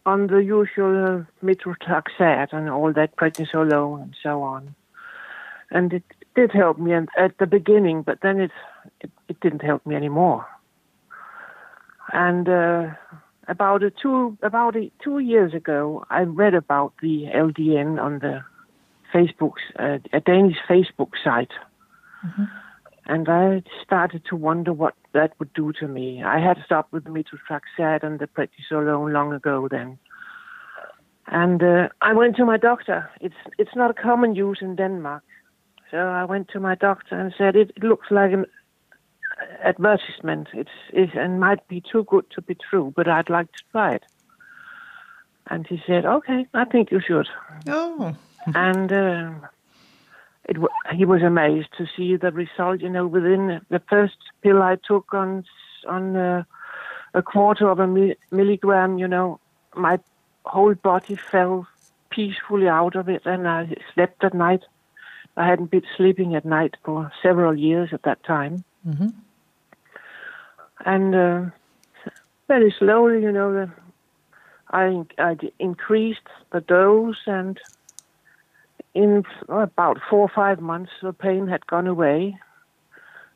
on 0.05 0.27
the 0.27 0.37
usual 0.37 1.25
methotrexate 1.43 2.53
and 2.53 2.69
all 2.69 2.91
that 2.93 3.15
prednisolone 3.15 4.01
and 4.03 4.15
so 4.21 4.41
on. 4.43 4.75
And 5.69 5.93
it 5.93 6.03
did 6.35 6.51
help 6.51 6.77
me 6.77 6.93
at 6.93 7.37
the 7.39 7.47
beginning, 7.47 8.01
but 8.01 8.19
then 8.21 8.41
it 8.41 8.51
it, 8.99 9.11
it 9.27 9.39
didn't 9.39 9.61
help 9.61 9.85
me 9.85 9.95
anymore. 9.95 10.45
And 12.13 12.49
uh, 12.49 12.87
about 13.47 13.83
a 13.83 13.91
two 13.91 14.37
about 14.41 14.75
a, 14.75 14.91
two 15.03 15.19
years 15.19 15.53
ago, 15.53 16.05
I 16.09 16.21
read 16.21 16.53
about 16.53 16.93
the 17.01 17.27
LDN 17.33 18.01
on 18.01 18.19
the 18.19 18.43
Facebook, 19.13 19.53
uh, 19.77 19.99
a 20.13 20.19
Danish 20.19 20.57
Facebook 20.69 21.11
site, 21.23 21.51
and 23.05 23.27
I 23.27 23.63
started 23.83 24.23
to 24.29 24.35
wonder 24.35 24.73
what 24.73 24.95
that 25.13 25.33
would 25.39 25.53
do 25.53 25.73
to 25.79 25.87
me. 25.87 26.23
I 26.23 26.39
had 26.39 26.57
stopped 26.65 26.93
with 26.93 27.03
the 27.03 27.09
methotrexate 27.09 28.03
and 28.03 28.19
the 28.19 28.27
prednisolone 28.27 29.11
long 29.11 29.33
ago 29.33 29.67
then. 29.69 29.97
And 31.27 31.63
uh, 31.63 31.89
I 32.01 32.13
went 32.13 32.35
to 32.37 32.45
my 32.45 32.57
doctor. 32.57 33.09
It's 33.21 33.35
it's 33.57 33.75
not 33.75 33.91
a 33.91 33.93
common 33.93 34.35
use 34.35 34.59
in 34.61 34.75
Denmark, 34.75 35.23
so 35.89 35.97
I 35.97 36.25
went 36.25 36.49
to 36.49 36.59
my 36.59 36.75
doctor 36.75 37.17
and 37.17 37.33
said 37.37 37.55
it, 37.55 37.71
it 37.75 37.83
looks 37.83 38.07
like 38.11 38.33
an 38.33 38.45
advertisement. 39.63 40.47
It's 40.53 40.77
it 40.91 41.13
and 41.15 41.39
might 41.39 41.67
be 41.67 41.81
too 41.81 42.03
good 42.03 42.25
to 42.31 42.41
be 42.41 42.55
true, 42.55 42.91
but 42.95 43.07
I'd 43.07 43.29
like 43.29 43.51
to 43.53 43.63
try 43.71 43.95
it. 43.95 44.03
And 45.47 45.65
he 45.67 45.81
said, 45.87 46.05
"Okay, 46.05 46.47
I 46.53 46.65
think 46.65 46.91
you 46.91 46.99
should." 46.99 47.27
Oh, 47.67 48.15
and 48.55 48.91
uh, 48.91 49.31
it 50.45 50.58
he 50.93 51.06
was 51.06 51.21
amazed 51.21 51.69
to 51.77 51.86
see 51.95 52.15
the 52.15 52.32
result. 52.32 52.82
You 52.82 52.89
know, 52.89 53.08
within 53.08 53.62
the 53.69 53.82
first 53.89 54.17
pill 54.41 54.62
I 54.62 54.77
took 54.88 55.13
on 55.13 55.45
on 55.88 56.15
uh, 56.15 56.43
a 57.13 57.21
quarter 57.21 57.69
of 57.69 57.80
a 57.80 57.88
mi- 57.88 58.15
milligram, 58.32 58.97
you 58.97 59.08
know, 59.08 59.39
my 59.75 59.99
whole 60.45 60.73
body 60.75 61.17
fell 61.32 61.67
peacefully 62.10 62.67
out 62.67 62.95
of 62.95 63.10
it, 63.10 63.21
and 63.25 63.47
I 63.47 63.75
slept 63.93 64.23
at 64.23 64.34
night. 64.34 64.62
I 65.38 65.47
hadn't 65.47 65.71
been 65.71 65.84
sleeping 65.95 66.36
at 66.36 66.43
night 66.45 66.75
for 66.84 67.12
several 67.23 67.58
years 67.58 67.89
at 67.93 68.04
that 68.04 68.23
time, 68.23 68.63
and 70.86 71.15
uh, 71.15 71.45
very 72.47 72.73
slowly, 72.77 73.21
you 73.21 73.32
know, 73.32 73.54
the, 73.54 73.71
I 74.71 75.06
I 75.17 75.38
increased 75.60 76.27
the 76.51 76.62
dose 76.62 77.21
and 77.27 77.58
in 78.93 79.23
oh, 79.49 79.60
about 79.60 79.97
four 80.10 80.19
or 80.19 80.32
five 80.34 80.60
months, 80.60 80.91
the 81.01 81.13
pain 81.13 81.47
had 81.47 81.65
gone 81.67 81.88
away. 81.88 82.38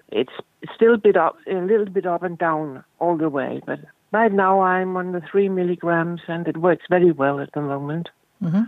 It's 0.09 0.33
still 0.73 0.93
a 0.93 0.97
bit 0.97 1.17
up, 1.17 1.37
a 1.47 1.55
little 1.55 1.85
bit 1.85 2.05
up 2.05 2.23
and 2.23 2.37
down 2.37 2.83
all 2.99 3.17
the 3.17 3.29
way, 3.29 3.61
but 3.65 3.79
right 4.11 4.31
now 4.31 4.61
I'm 4.61 4.95
on 4.97 5.11
the 5.11 5.21
three 5.21 5.49
milligrams, 5.49 6.21
and 6.27 6.47
it 6.47 6.57
works 6.57 6.85
very 6.89 7.11
well 7.11 7.39
at 7.39 7.51
the 7.53 7.61
moment. 7.61 8.09
Mm-hmm. 8.43 8.63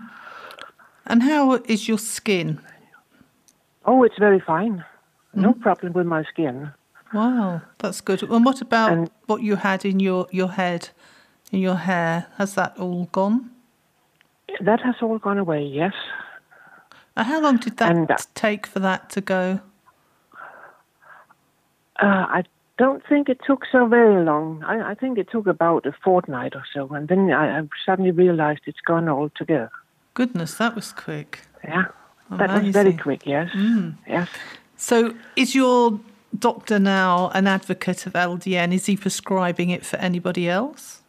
and 1.07 1.23
how 1.23 1.55
is 1.65 1.89
your 1.89 1.97
skin? 1.97 2.59
Oh, 3.85 4.03
it's 4.03 4.17
very 4.17 4.39
fine. 4.39 4.83
No 5.33 5.51
mm-hmm. 5.51 5.61
problem 5.61 5.93
with 5.93 6.07
my 6.07 6.23
skin. 6.23 6.71
Wow, 7.13 7.61
that's 7.79 8.01
good. 8.01 8.23
And 8.23 8.45
what 8.45 8.61
about 8.61 8.91
And- 8.91 9.11
what 9.27 9.41
you 9.41 9.57
had 9.57 9.85
in 9.85 9.99
your, 9.99 10.27
your 10.31 10.49
head, 10.49 10.89
in 11.51 11.59
your 11.59 11.75
hair? 11.75 12.27
Has 12.37 12.55
that 12.55 12.77
all 12.77 13.05
gone? 13.11 13.51
That 14.61 14.81
has 14.81 14.95
all 15.01 15.19
gone 15.19 15.37
away. 15.37 15.63
Yes. 15.63 15.93
How 17.23 17.41
long 17.41 17.57
did 17.57 17.77
that 17.77 17.95
And, 17.95 18.11
uh, 18.11 18.17
take 18.35 18.67
for 18.67 18.79
that 18.79 19.09
to 19.11 19.21
go? 19.21 19.59
Uh, 21.99 22.25
I 22.29 22.43
don't 22.77 23.03
think 23.07 23.27
it 23.27 23.39
took 23.45 23.63
so 23.71 23.87
very 23.87 24.23
long. 24.23 24.63
I, 24.63 24.91
I 24.91 24.93
think 24.93 25.17
it 25.17 25.29
took 25.31 25.47
about 25.47 25.85
a 25.85 25.93
fortnight 26.03 26.55
or 26.55 26.63
so, 26.73 26.87
and 26.89 27.07
then 27.07 27.31
I, 27.31 27.59
I 27.59 27.63
suddenly 27.85 28.11
realized 28.11 28.61
it's 28.65 28.81
gone 28.85 29.09
altogether. 29.09 29.71
Goodness, 30.13 30.55
that 30.55 30.75
was 30.75 30.91
quick. 30.91 31.41
Yeah. 31.63 31.85
That 32.31 32.63
was 32.63 32.73
very 32.73 32.93
quick. 32.93 33.25
Yes. 33.25 33.49
Yes. 34.07 34.29
So, 34.75 35.15
is 35.35 35.55
your 35.55 35.99
doctor 36.37 36.77
now 36.77 37.29
an 37.33 37.47
advocate 37.47 38.05
of 38.05 38.13
LDN? 38.13 38.73
Is 38.73 38.85
he 38.85 38.97
prescribing 38.97 39.69
it 39.69 39.85
for 39.85 39.95
anybody 39.97 40.49
else? 40.49 41.01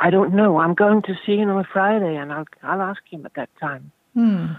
I 0.00 0.10
don't 0.10 0.34
know. 0.34 0.58
I'm 0.58 0.74
going 0.74 1.02
to 1.02 1.14
see 1.26 1.36
him 1.36 1.50
on 1.50 1.66
Friday, 1.72 2.14
and 2.16 2.32
I'll 2.32 2.46
I'll 2.62 2.82
ask 2.82 3.02
him 3.10 3.26
at 3.26 3.34
that 3.34 3.50
time. 3.60 3.90
No, 4.14 4.56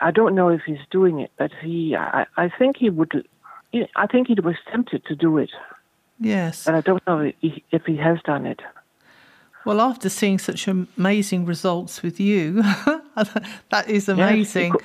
I 0.00 0.10
don't 0.10 0.34
know 0.34 0.48
if 0.48 0.62
he's 0.64 0.78
doing 0.90 1.20
it, 1.20 1.30
but 1.38 1.50
he. 1.62 1.94
I, 1.96 2.26
I 2.36 2.48
think 2.48 2.76
he 2.76 2.90
would. 2.90 3.26
I 3.96 4.06
think 4.06 4.28
he 4.28 4.34
was 4.34 4.56
tempted 4.70 5.04
to 5.06 5.16
do 5.16 5.36
it, 5.38 5.50
Yes. 6.20 6.64
but 6.64 6.74
I 6.76 6.80
don't 6.80 7.04
know 7.08 7.18
if 7.20 7.34
he, 7.40 7.64
if 7.72 7.84
he 7.84 7.96
has 7.96 8.18
done 8.24 8.46
it. 8.46 8.60
Well, 9.66 9.80
after 9.80 10.08
seeing 10.08 10.38
such 10.38 10.68
amazing 10.68 11.44
results 11.44 12.02
with 12.02 12.20
you, 12.20 12.62
that 13.70 13.84
is 13.88 14.08
amazing. 14.08 14.72
could- 14.72 14.82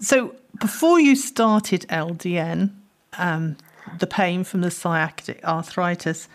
So, 0.00 0.34
before 0.60 0.98
you 0.98 1.14
started 1.14 1.86
LDN, 1.88 2.70
um, 3.18 3.56
the 4.00 4.06
pain 4.08 4.42
from 4.42 4.62
the 4.62 4.68
psoriatic 4.70 5.42
arthritis, 5.44 6.28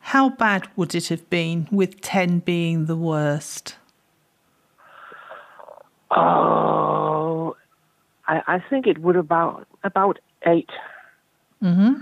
how 0.00 0.28
bad 0.28 0.68
would 0.76 0.94
it 0.94 1.08
have 1.08 1.28
been 1.30 1.68
with 1.70 2.00
10 2.02 2.40
being 2.40 2.84
the 2.86 2.96
worst? 2.96 3.76
Oh, 6.10 7.56
I, 8.26 8.42
I 8.46 8.58
think 8.70 8.86
it 8.86 8.98
would 8.98 9.16
about 9.16 9.66
about 9.82 10.18
8 10.46 10.68
Mm-hmm. 11.62 11.94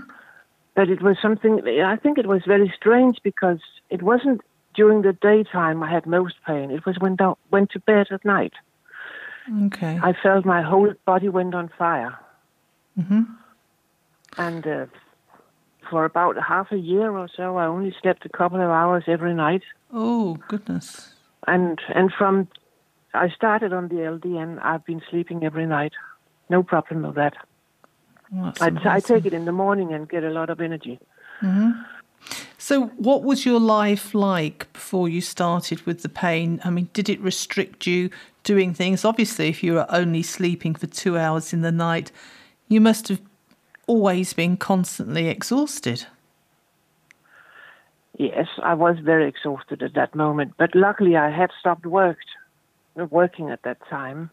But 0.75 0.89
it 0.89 1.01
was 1.01 1.17
something. 1.21 1.61
I 1.83 1.95
think 1.95 2.17
it 2.17 2.27
was 2.27 2.41
very 2.45 2.73
strange 2.75 3.19
because 3.23 3.59
it 3.89 4.01
wasn't 4.01 4.41
during 4.73 5.03
the 5.03 5.13
daytime 5.13 5.81
I 5.81 5.89
had 5.89 6.05
most 6.05 6.35
pain. 6.45 6.69
It 6.69 6.85
was 6.85 6.97
when 6.99 7.15
I 7.19 7.33
went 7.49 7.71
to 7.71 7.79
bed 7.79 8.07
at 8.11 8.25
night. 8.25 8.53
Okay. 9.67 9.99
I 10.01 10.13
felt 10.21 10.43
my 10.43 10.61
whole 10.61 10.93
body 11.05 11.29
went 11.29 11.55
on 11.55 11.69
fire. 11.77 12.17
Mm-hmm. 12.99 13.21
And 14.37 14.67
uh, 14.67 14.85
for 15.89 16.03
about 16.03 16.35
half 16.43 16.71
a 16.71 16.77
year 16.77 17.11
or 17.11 17.29
so, 17.33 17.57
I 17.57 17.67
only 17.67 17.95
slept 18.01 18.25
a 18.25 18.29
couple 18.29 18.59
of 18.59 18.69
hours 18.69 19.05
every 19.07 19.33
night. 19.33 19.63
Oh 19.93 20.37
goodness! 20.49 21.13
And 21.47 21.79
and 21.93 22.11
from 22.11 22.49
I 23.15 23.29
started 23.29 23.73
on 23.73 23.87
the 23.87 23.95
LDN, 23.95 24.59
I've 24.63 24.85
been 24.85 25.01
sleeping 25.09 25.43
every 25.43 25.65
night. 25.65 25.93
No 26.49 26.63
problem 26.63 27.03
with 27.03 27.15
that. 27.15 27.35
I, 28.59 28.71
I 28.85 28.99
take 28.99 29.25
it 29.25 29.33
in 29.33 29.45
the 29.45 29.51
morning 29.51 29.93
and 29.93 30.09
get 30.09 30.23
a 30.23 30.29
lot 30.29 30.49
of 30.49 30.59
energy. 30.59 30.99
Mm-hmm. 31.41 31.71
So, 32.57 32.87
what 32.97 33.23
was 33.23 33.45
your 33.45 33.59
life 33.59 34.15
like 34.15 34.71
before 34.73 35.07
you 35.07 35.21
started 35.21 35.85
with 35.85 36.01
the 36.01 36.09
pain? 36.09 36.59
I 36.63 36.71
mean, 36.71 36.89
did 36.93 37.09
it 37.09 37.21
restrict 37.21 37.85
you 37.85 38.09
doing 38.43 38.73
things? 38.73 39.05
Obviously, 39.05 39.49
if 39.49 39.63
you 39.63 39.73
were 39.73 39.85
only 39.89 40.23
sleeping 40.23 40.73
for 40.73 40.87
two 40.87 41.17
hours 41.17 41.53
in 41.53 41.61
the 41.61 41.71
night, 41.71 42.11
you 42.67 42.81
must 42.81 43.07
have 43.09 43.21
always 43.85 44.33
been 44.33 44.57
constantly 44.57 45.27
exhausted. 45.27 46.07
Yes, 48.17 48.47
I 48.63 48.73
was 48.73 48.97
very 48.99 49.27
exhausted 49.27 49.83
at 49.83 49.93
that 49.93 50.15
moment, 50.15 50.53
but 50.57 50.73
luckily 50.73 51.17
I 51.17 51.29
had 51.29 51.51
stopped 51.59 51.85
worked, 51.85 52.25
working 52.95 53.49
at 53.51 53.61
that 53.63 53.77
time. 53.89 54.31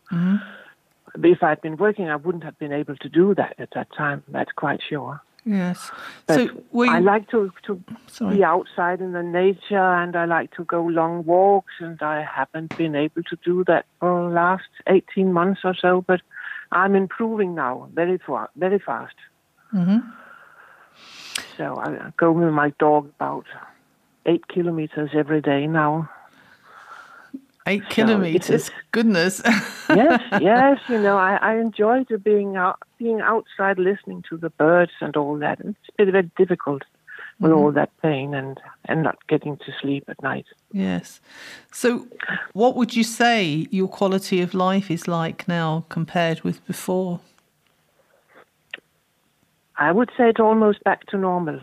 If 1.23 1.43
I'd 1.43 1.61
been 1.61 1.77
working, 1.77 2.09
I 2.09 2.17
wouldn't 2.17 2.45
have 2.45 2.59
been 2.59 2.73
able 2.73 2.97
to 2.97 3.09
do 3.09 3.35
that 3.35 3.55
at 3.59 3.71
that 3.75 3.89
time. 3.93 4.23
That's 4.29 4.53
quite 4.53 4.81
sure. 4.89 5.21
Yes. 5.45 5.91
But 6.27 6.35
so, 6.35 6.41
you, 6.41 6.65
I 6.89 7.01
like 7.01 7.29
to 7.31 7.51
to 7.67 7.83
Sorry. 8.07 8.37
be 8.37 8.45
outside 8.45 9.01
in 9.01 9.13
the 9.13 9.25
nature, 9.25 9.77
and 9.77 10.15
I 10.15 10.25
like 10.25 10.53
to 10.53 10.65
go 10.65 10.85
long 10.85 11.25
walks, 11.25 11.73
and 11.81 12.01
I 12.01 12.23
haven't 12.23 12.77
been 12.79 12.95
able 12.95 13.25
to 13.25 13.37
do 13.45 13.65
that 13.65 13.85
for 13.99 14.29
the 14.29 14.35
last 14.35 14.69
eighteen 14.87 15.33
months 15.33 15.63
or 15.65 15.75
so. 15.75 16.01
But 16.07 16.21
I'm 16.71 16.95
improving 16.95 17.57
now, 17.57 17.89
very 17.93 18.19
far, 18.19 18.51
very 18.57 18.79
fast. 18.79 19.17
Mhm. 19.75 20.05
So 21.57 21.77
I 21.77 22.13
go 22.17 22.31
with 22.31 22.53
my 22.55 22.71
dog 22.79 23.11
about 23.17 23.47
eight 24.27 24.47
kilometers 24.47 25.11
every 25.13 25.41
day 25.41 25.67
now. 25.67 26.09
Eight 27.67 27.83
it's- 27.83 27.95
kilometers? 27.95 28.71
Goodness. 28.93 29.43
yes, 29.45 30.21
yes, 30.41 30.79
you 30.89 31.01
know, 31.01 31.17
I, 31.17 31.37
I 31.37 31.57
enjoy 31.57 32.05
to 32.05 32.19
being 32.19 32.57
out, 32.57 32.79
being 32.99 33.21
outside, 33.21 33.79
listening 33.79 34.25
to 34.29 34.37
the 34.37 34.51
birds 34.51 34.93
and 35.01 35.17
all 35.17 35.39
that. 35.39 35.61
It's 35.61 35.77
been 35.97 36.13
very 36.13 36.31
difficult 36.37 36.83
with 37.41 37.51
mm-hmm. 37.51 37.61
all 37.61 37.73
that 37.73 37.91
pain 38.03 38.35
and 38.35 38.61
and 38.85 39.03
not 39.03 39.27
getting 39.27 39.57
to 39.57 39.73
sleep 39.81 40.05
at 40.09 40.23
night. 40.23 40.47
yes. 40.73 41.21
So, 41.73 42.07
what 42.53 42.77
would 42.77 42.95
you 42.95 43.05
say 43.05 43.67
your 43.71 43.89
quality 43.89 44.41
of 44.43 44.55
life 44.55 44.91
is 44.91 45.09
like 45.09 45.49
now 45.49 45.85
compared 45.89 46.43
with 46.43 46.65
before? 46.67 47.21
I 49.77 49.91
would 49.91 50.11
say 50.17 50.29
it's 50.29 50.41
almost 50.41 50.85
back 50.85 51.07
to 51.07 51.19
normal. 51.19 51.61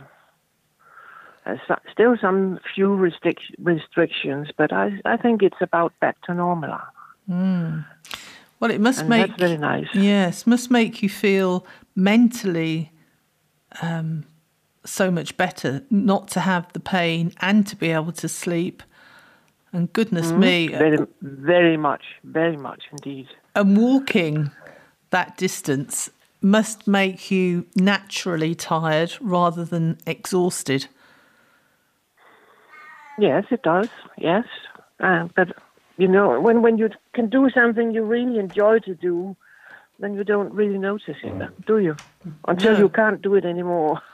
Uh, 1.49 1.57
so- 1.67 1.79
still 1.91 2.15
some 2.19 2.59
few 2.75 2.89
restric- 2.89 3.55
restrictions, 3.59 4.49
but 4.57 4.71
I 4.71 4.99
I 5.05 5.17
think 5.17 5.41
it's 5.41 5.61
about 5.61 5.93
back 5.99 6.21
to 6.23 6.33
normal, 6.33 6.79
hmm. 7.27 7.79
Well, 8.59 8.71
it 8.71 8.81
must 8.81 9.01
and 9.01 9.09
make 9.09 9.27
that's 9.27 9.39
very 9.39 9.57
nice. 9.57 9.87
Yes, 9.93 10.45
must 10.45 10.69
make 10.69 11.01
you 11.01 11.09
feel 11.09 11.65
mentally 11.95 12.91
um, 13.81 14.25
so 14.85 15.09
much 15.11 15.37
better 15.37 15.83
not 15.89 16.27
to 16.29 16.39
have 16.41 16.71
the 16.73 16.79
pain 16.79 17.33
and 17.41 17.65
to 17.67 17.75
be 17.75 17.91
able 17.91 18.11
to 18.13 18.27
sleep. 18.27 18.83
And 19.71 19.91
goodness 19.93 20.31
hmm. 20.31 20.39
me, 20.39 20.67
Very, 20.67 20.97
very 21.21 21.77
much, 21.77 22.03
very 22.23 22.57
much 22.57 22.83
indeed. 22.91 23.27
and 23.55 23.77
walking 23.77 24.51
that 25.11 25.37
distance 25.37 26.09
must 26.41 26.87
make 26.87 27.31
you 27.31 27.65
naturally 27.75 28.55
tired 28.55 29.11
rather 29.21 29.63
than 29.65 29.97
exhausted. 30.05 30.87
Yes, 33.19 33.45
it 33.51 33.61
does. 33.63 33.89
Yes, 34.17 34.45
uh, 34.99 35.27
but 35.35 35.49
you 35.97 36.07
know, 36.07 36.39
when 36.39 36.61
when 36.61 36.77
you 36.77 36.89
can 37.13 37.29
do 37.29 37.49
something 37.49 37.91
you 37.93 38.03
really 38.03 38.39
enjoy 38.39 38.79
to 38.79 38.95
do, 38.95 39.35
then 39.99 40.13
you 40.13 40.23
don't 40.23 40.53
really 40.53 40.77
notice 40.77 41.17
it, 41.23 41.65
do 41.67 41.79
you? 41.79 41.95
Until 42.47 42.73
No. 42.73 42.79
you 42.79 42.89
can't 42.89 43.21
do 43.21 43.35
it 43.35 43.45
anymore. 43.45 44.01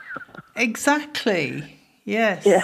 Exactly. 0.55 1.77
Yes. 2.05 2.45
Yeah. 2.45 2.63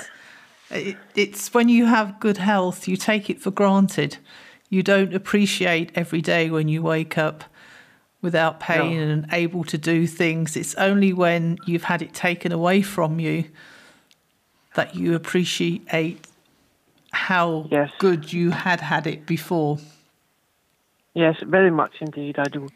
It, 0.69 0.95
it's 1.15 1.53
when 1.53 1.67
you 1.67 1.85
have 1.85 2.19
good 2.21 2.37
health, 2.37 2.87
you 2.87 2.95
take 2.95 3.29
it 3.29 3.41
for 3.41 3.51
granted. 3.51 4.17
You 4.69 4.81
don't 4.81 5.13
appreciate 5.13 5.91
every 5.95 6.21
day 6.21 6.49
when 6.49 6.69
you 6.69 6.81
wake 6.81 7.17
up 7.17 7.43
without 8.21 8.61
pain 8.61 8.95
No. 9.07 9.13
and 9.13 9.27
able 9.33 9.65
to 9.65 9.77
do 9.77 10.07
things. 10.07 10.55
It's 10.55 10.73
only 10.75 11.11
when 11.11 11.57
you've 11.65 11.83
had 11.83 12.01
it 12.01 12.13
taken 12.13 12.51
away 12.53 12.81
from 12.81 13.19
you 13.19 13.43
that 14.75 14.95
you 14.95 15.13
appreciate 15.13 16.25
how 17.11 17.67
Yes. 17.69 17.91
good 17.99 18.31
you 18.33 18.51
had 18.51 18.81
had 18.81 19.07
it 19.07 19.25
before. 19.25 19.77
Yes, 21.13 21.35
very 21.45 21.71
much 21.71 21.95
indeed. 21.99 22.39
I 22.39 22.47
do. 22.47 22.69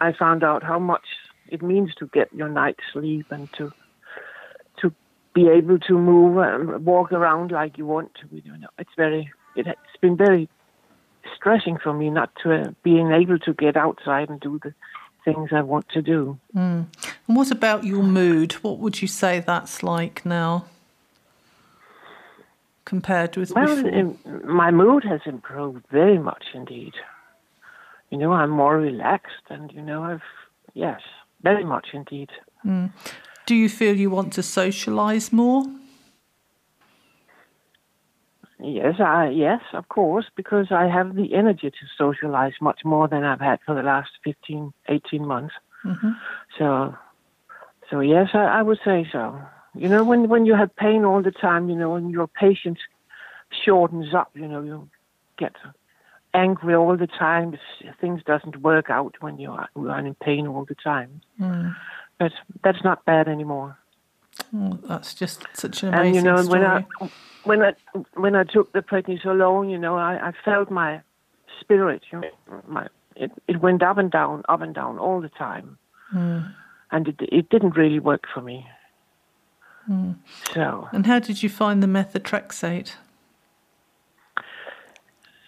I 0.00 0.12
found 0.12 0.44
out 0.44 0.62
how 0.62 0.78
much 0.78 1.04
it 1.48 1.62
means 1.62 1.94
to 1.96 2.06
get 2.06 2.32
your 2.32 2.48
night's 2.48 2.82
sleep 2.92 3.26
and 3.30 3.52
to 3.54 3.72
to 4.80 4.92
be 5.34 5.48
able 5.48 5.78
to 5.80 5.98
move 5.98 6.38
and 6.38 6.84
walk 6.86 7.12
around 7.12 7.50
like 7.50 7.76
you 7.76 7.84
want 7.86 8.14
to. 8.20 8.28
You 8.30 8.56
know, 8.58 8.68
it's 8.78 8.94
very. 8.96 9.30
It, 9.56 9.66
it's 9.66 10.00
been 10.00 10.16
very 10.16 10.48
stressing 11.36 11.78
for 11.78 11.92
me 11.92 12.10
not 12.10 12.30
to 12.42 12.52
uh, 12.52 12.70
being 12.82 13.10
able 13.12 13.38
to 13.40 13.52
get 13.52 13.76
outside 13.76 14.30
and 14.30 14.40
do 14.40 14.60
the 14.62 14.72
things 15.24 15.50
I 15.52 15.62
want 15.62 15.88
to 15.90 16.02
do. 16.02 16.38
And 16.54 16.86
what 17.26 17.50
about 17.50 17.84
your 17.84 18.02
mood? 18.02 18.52
What 18.62 18.78
would 18.78 19.02
you 19.02 19.08
say 19.08 19.40
that's 19.40 19.82
like 19.82 20.24
now 20.24 20.66
compared 22.88 23.36
with 23.36 23.52
Well, 23.54 23.82
before? 23.82 24.16
my 24.44 24.70
mood 24.70 25.04
has 25.04 25.20
improved 25.26 25.84
very 25.90 26.18
much 26.18 26.44
indeed. 26.54 26.94
You 28.10 28.16
know, 28.16 28.32
I'm 28.32 28.48
more 28.48 28.78
relaxed, 28.78 29.44
and 29.50 29.70
you 29.70 29.82
know, 29.82 30.02
I've 30.02 30.28
yes, 30.72 31.00
very 31.42 31.64
much 31.64 31.88
indeed. 31.92 32.30
Hmm. 32.62 32.86
Do 33.44 33.54
you 33.54 33.68
feel 33.68 33.94
you 33.94 34.10
want 34.10 34.32
to 34.34 34.40
socialise 34.40 35.32
more? 35.32 35.64
Yes, 38.58 38.94
I 38.98 39.28
yes, 39.46 39.62
of 39.74 39.84
course, 39.88 40.26
because 40.34 40.68
I 40.70 40.86
have 40.96 41.14
the 41.14 41.34
energy 41.34 41.70
to 41.70 41.84
socialize 42.02 42.56
much 42.68 42.80
more 42.84 43.06
than 43.06 43.22
I've 43.22 43.44
had 43.50 43.58
for 43.66 43.74
the 43.74 43.82
last 43.82 44.12
15, 44.24 44.72
18 44.88 45.26
months. 45.26 45.54
Mm-hmm. 45.84 46.12
So, 46.58 46.96
so 47.90 48.00
yes, 48.00 48.28
I, 48.32 48.44
I 48.58 48.62
would 48.62 48.80
say 48.82 49.06
so. 49.12 49.38
You 49.78 49.88
know, 49.88 50.04
when 50.04 50.28
when 50.28 50.44
you 50.44 50.54
have 50.54 50.74
pain 50.76 51.04
all 51.04 51.22
the 51.22 51.30
time, 51.30 51.70
you 51.70 51.76
know, 51.76 51.94
and 51.94 52.10
your 52.10 52.26
patience 52.26 52.78
shortens 53.64 54.12
up, 54.14 54.30
you 54.34 54.48
know, 54.48 54.60
you 54.60 54.88
get 55.38 55.54
angry 56.34 56.74
all 56.74 56.96
the 56.96 57.06
time. 57.06 57.56
Things 58.00 58.22
doesn't 58.24 58.60
work 58.62 58.90
out 58.90 59.14
when 59.20 59.38
you 59.38 59.52
are, 59.52 59.68
you 59.76 59.88
are 59.88 59.98
in 60.04 60.14
pain 60.14 60.46
all 60.46 60.64
the 60.64 60.74
time. 60.74 61.20
Mm. 61.40 61.76
But 62.18 62.32
that's 62.64 62.82
not 62.82 63.04
bad 63.04 63.28
anymore. 63.28 63.78
Oh, 64.54 64.78
that's 64.88 65.14
just 65.14 65.46
such 65.52 65.82
an 65.82 65.94
amazing 65.94 66.06
And 66.06 66.16
you 66.16 66.22
know, 66.22 66.42
story. 66.42 66.60
when 66.60 66.70
I 66.70 67.10
when 67.44 67.62
I 67.62 67.72
when 68.14 68.34
I 68.34 68.44
took 68.44 68.72
the 68.72 68.80
prednisolone, 68.80 69.70
you 69.70 69.78
know, 69.78 69.96
I, 69.96 70.28
I 70.28 70.32
felt 70.44 70.70
my 70.70 71.00
spirit, 71.60 72.02
you 72.12 72.20
know, 72.20 72.62
my 72.66 72.88
it, 73.16 73.32
it 73.48 73.60
went 73.60 73.82
up 73.82 73.98
and 73.98 74.10
down, 74.10 74.42
up 74.48 74.60
and 74.60 74.74
down 74.74 74.98
all 74.98 75.20
the 75.20 75.28
time, 75.28 75.78
mm. 76.14 76.52
and 76.90 77.08
it 77.08 77.16
it 77.20 77.48
didn't 77.48 77.76
really 77.76 78.00
work 78.00 78.24
for 78.32 78.40
me. 78.40 78.66
So 80.54 80.88
and 80.92 81.06
how 81.06 81.18
did 81.18 81.42
you 81.42 81.48
find 81.48 81.82
the 81.82 81.86
methotrexate? 81.86 82.92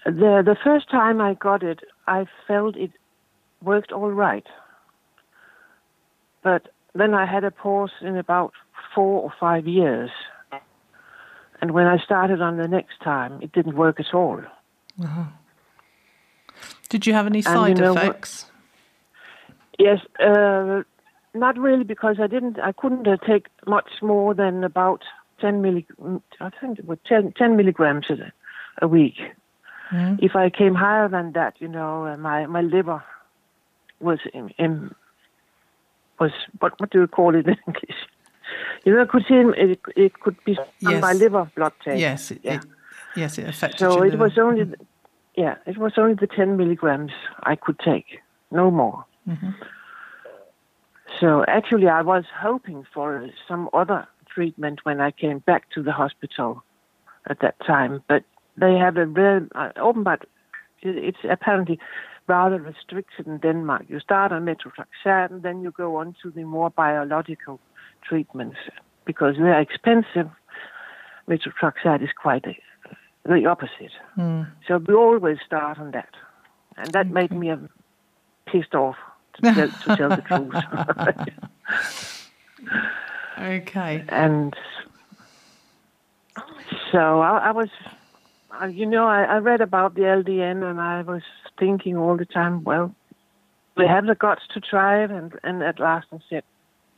the 0.05 0.43
the 0.45 0.57
first 0.65 0.91
time 0.91 1.21
I 1.21 1.35
got 1.35 1.63
it, 1.63 1.81
I 2.07 2.27
felt 2.47 2.77
it 2.77 2.91
worked 3.63 3.93
all 3.93 4.11
right, 4.11 4.47
but 6.43 6.69
then 6.95 7.15
I 7.15 7.27
had 7.27 7.45
a 7.45 7.51
pause 7.51 7.93
in 8.01 8.17
about 8.17 8.53
four 8.95 9.23
or 9.23 9.33
five 9.39 9.67
years. 9.67 10.11
And 11.63 11.73
when 11.73 11.87
I 11.87 11.99
started 11.99 12.41
on 12.41 12.57
the 12.57 12.67
next 12.67 13.01
time, 13.05 13.43
it 13.43 13.53
didn't 13.53 13.77
work 13.77 14.01
at 14.01 14.15
all. 14.15 14.41
Did 16.89 17.07
you 17.07 17.13
have 17.13 17.27
any 17.27 17.39
you 17.39 17.43
side 17.43 17.79
know 17.79 17.93
what- 17.93 18.05
effects? 18.05 18.47
Yes, 19.79 19.99
uh, 20.19 20.83
not 21.35 21.59
really, 21.59 21.85
because 21.85 22.17
I 22.21 22.27
didn't. 22.27 22.59
I 22.59 22.73
couldn't 22.73 23.07
uh, 23.07 23.17
take 23.27 23.47
much 23.67 23.91
more 24.03 24.35
than 24.35 24.65
about 24.65 25.03
ten 25.41 25.63
milli. 25.63 25.87
I 26.41 26.51
think 26.51 26.79
it 26.79 26.87
was 26.87 26.99
10, 27.07 27.33
10 27.37 27.57
milligrams 27.57 28.11
a, 28.11 28.33
a 28.83 28.89
week. 28.89 29.17
If 30.21 30.37
I 30.37 30.51
came 30.51 30.75
higher 30.77 31.09
than 31.09 31.33
that, 31.33 31.55
you 31.59 31.67
know, 31.67 32.07
uh, 32.07 32.17
my 32.17 32.47
my 32.47 32.61
liver 32.61 33.03
was 34.01 34.21
in, 34.33 34.51
in 34.57 34.95
was 36.21 36.31
what 36.61 36.79
what 36.79 36.91
do 36.91 37.01
you 37.01 37.07
call 37.09 37.35
it 37.35 37.47
in 37.47 37.57
English? 37.67 37.97
You 38.85 38.95
know, 38.95 39.03
I 39.03 39.07
could 39.07 39.25
see 39.27 39.35
it. 39.35 39.81
It 39.97 40.21
could 40.21 40.37
be 40.45 40.57
on 40.59 40.67
Yes. 40.81 41.03
my 41.03 41.13
liver 41.13 41.51
blood 41.57 41.73
take. 41.85 42.01
Yes, 42.01 42.31
it, 42.31 42.41
yeah. 42.45 42.55
it, 42.55 42.61
yes, 43.17 43.39
it 43.39 43.49
affected 43.49 43.79
So 43.81 44.03
it 44.03 44.13
liver. 44.13 44.25
was 44.25 44.39
only, 44.39 44.65
the, 44.65 44.77
yeah, 45.37 45.57
it 45.67 45.77
was 45.79 45.93
only 45.97 46.15
the 46.15 46.27
10 46.27 46.57
milligrams 46.57 47.13
I 47.43 47.55
could 47.57 47.79
take, 47.79 48.21
no 48.51 48.71
more. 48.71 49.05
So 51.19 51.45
actually, 51.49 51.89
I 51.89 52.03
was 52.03 52.25
hoping 52.39 52.87
for 52.95 53.29
some 53.49 53.69
other 53.73 54.07
treatment 54.33 54.81
when 54.85 55.01
I 55.01 55.11
came 55.11 55.41
back 55.41 55.71
to 55.75 55.83
the 55.83 55.93
hospital 55.93 56.63
at 57.29 57.41
that 57.41 57.57
time, 57.67 58.03
but 58.09 58.23
they 58.57 58.75
have 58.75 58.97
a 58.97 59.07
very 59.07 59.47
uh, 59.55 59.71
open, 59.77 60.03
but 60.03 60.27
it's 60.83 61.19
apparently 61.29 61.79
rather 62.27 62.61
restricted 62.61 63.27
in 63.27 63.39
Denmark. 63.39 63.87
You 63.89 64.01
start 64.01 64.33
on 64.33 64.45
methotrexate 64.45 65.31
and 65.31 65.43
then 65.43 65.63
you 65.63 65.73
go 65.73 65.97
on 65.97 66.15
to 66.23 66.31
the 66.31 66.45
more 66.45 66.71
biological 66.71 67.59
treatments 68.09 68.57
because 69.05 69.35
they're 69.37 69.61
expensive. 69.61 70.31
Methotrexate 71.29 72.03
is 72.03 72.11
quite 72.21 72.45
a, 72.47 72.57
the 73.29 73.47
opposite. 73.47 73.93
Mm. 74.17 74.47
So 74.67 74.79
we 74.79 74.95
always 74.95 75.39
start 75.45 75.79
on 75.79 75.91
that, 75.93 76.15
and 76.77 76.93
that 76.93 77.07
okay. 77.07 77.13
made 77.13 77.33
me 77.33 77.51
um, 77.51 77.69
pissed 78.47 78.75
off 78.75 78.97
to 79.43 79.55
tell, 79.55 79.69
to 79.69 79.97
tell 79.97 80.09
the 80.09 81.05
truth. 81.77 82.31
okay. 83.39 84.05
And 84.09 84.55
so 86.93 87.21
I, 87.21 87.39
I 87.39 87.51
was, 87.53 87.69
you 88.71 88.87
know, 88.87 89.07
I, 89.07 89.25
I 89.25 89.39
read 89.39 89.61
about 89.61 89.95
the 89.95 90.03
LDN, 90.03 90.63
and 90.69 90.81
I 90.81 91.03
was 91.03 91.23
thinking 91.59 91.97
all 91.97 92.17
the 92.17 92.25
time, 92.25 92.65
well, 92.65 92.95
we 93.77 93.87
have 93.87 94.07
the 94.07 94.15
guts 94.15 94.43
to 94.55 94.61
try 94.61 95.03
it, 95.05 95.11
and 95.11 95.33
and 95.43 95.63
at 95.63 95.79
last 95.79 96.09
I 96.13 96.19
said, 96.29 96.45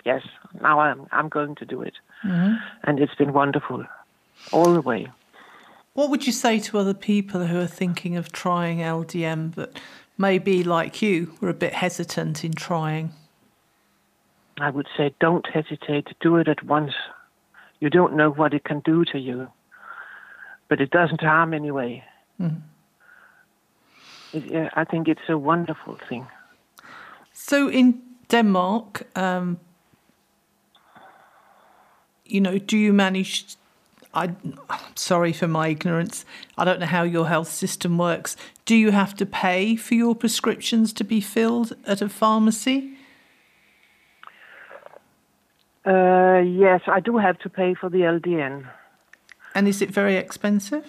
yes, 0.04 0.22
now 0.60 0.80
I'm 0.80 1.06
I'm 1.12 1.28
going 1.28 1.54
to 1.56 1.64
do 1.64 1.82
it, 1.82 1.94
mm-hmm. 2.24 2.54
and 2.84 2.98
it's 2.98 3.14
been 3.14 3.32
wonderful 3.32 3.84
all 4.52 4.72
the 4.74 4.80
way. 4.80 5.08
What 5.94 6.08
would 6.08 6.26
you 6.26 6.32
say 6.32 6.58
to 6.58 6.78
other 6.78 6.94
people 6.94 7.46
who 7.46 7.60
are 7.60 7.66
thinking 7.66 8.16
of 8.16 8.32
trying 8.32 8.78
LDN 8.78 9.54
but 9.54 9.78
maybe, 10.18 10.62
like 10.62 11.02
you, 11.02 11.34
were 11.40 11.48
a 11.48 11.54
bit 11.54 11.74
hesitant 11.74 12.44
in 12.44 12.52
trying? 12.52 13.12
I 14.60 14.70
would 14.70 14.86
say 14.96 15.14
don't 15.20 15.46
hesitate 15.46 16.08
do 16.20 16.36
it 16.36 16.48
at 16.48 16.62
once. 16.64 16.92
You 17.80 17.90
don't 17.90 18.14
know 18.14 18.30
what 18.30 18.54
it 18.54 18.64
can 18.64 18.80
do 18.80 19.04
to 19.06 19.18
you, 19.18 19.48
but 20.68 20.80
it 20.80 20.90
doesn't 20.90 21.20
harm 21.20 21.54
anyway. 21.54 22.04
Mm. 22.40 22.60
It, 24.32 24.70
I 24.74 24.84
think 24.84 25.08
it's 25.08 25.28
a 25.28 25.36
wonderful 25.36 25.98
thing. 26.08 26.26
So 27.32 27.68
in 27.68 28.00
Denmark, 28.28 29.06
um, 29.16 29.58
you 32.24 32.40
know, 32.40 32.58
do 32.58 32.78
you 32.78 32.92
manage 32.92 33.56
I, 34.14 34.24
I'm 34.68 34.96
sorry 34.96 35.32
for 35.32 35.48
my 35.48 35.68
ignorance. 35.68 36.24
I 36.58 36.64
don't 36.64 36.80
know 36.80 36.86
how 36.86 37.02
your 37.02 37.28
health 37.28 37.48
system 37.48 37.96
works. 37.96 38.36
Do 38.64 38.76
you 38.76 38.92
have 38.92 39.14
to 39.16 39.26
pay 39.26 39.76
for 39.76 39.94
your 39.94 40.14
prescriptions 40.14 40.92
to 40.94 41.04
be 41.04 41.20
filled 41.20 41.74
at 41.86 42.00
a 42.00 42.08
pharmacy? 42.08 42.96
Uh, 45.84 46.42
yes, 46.44 46.80
I 46.86 47.00
do 47.00 47.18
have 47.18 47.38
to 47.40 47.48
pay 47.48 47.74
for 47.74 47.90
the 47.90 47.98
LDN. 47.98 48.68
And 49.54 49.66
is 49.66 49.82
it 49.82 49.90
very 49.90 50.16
expensive? 50.16 50.86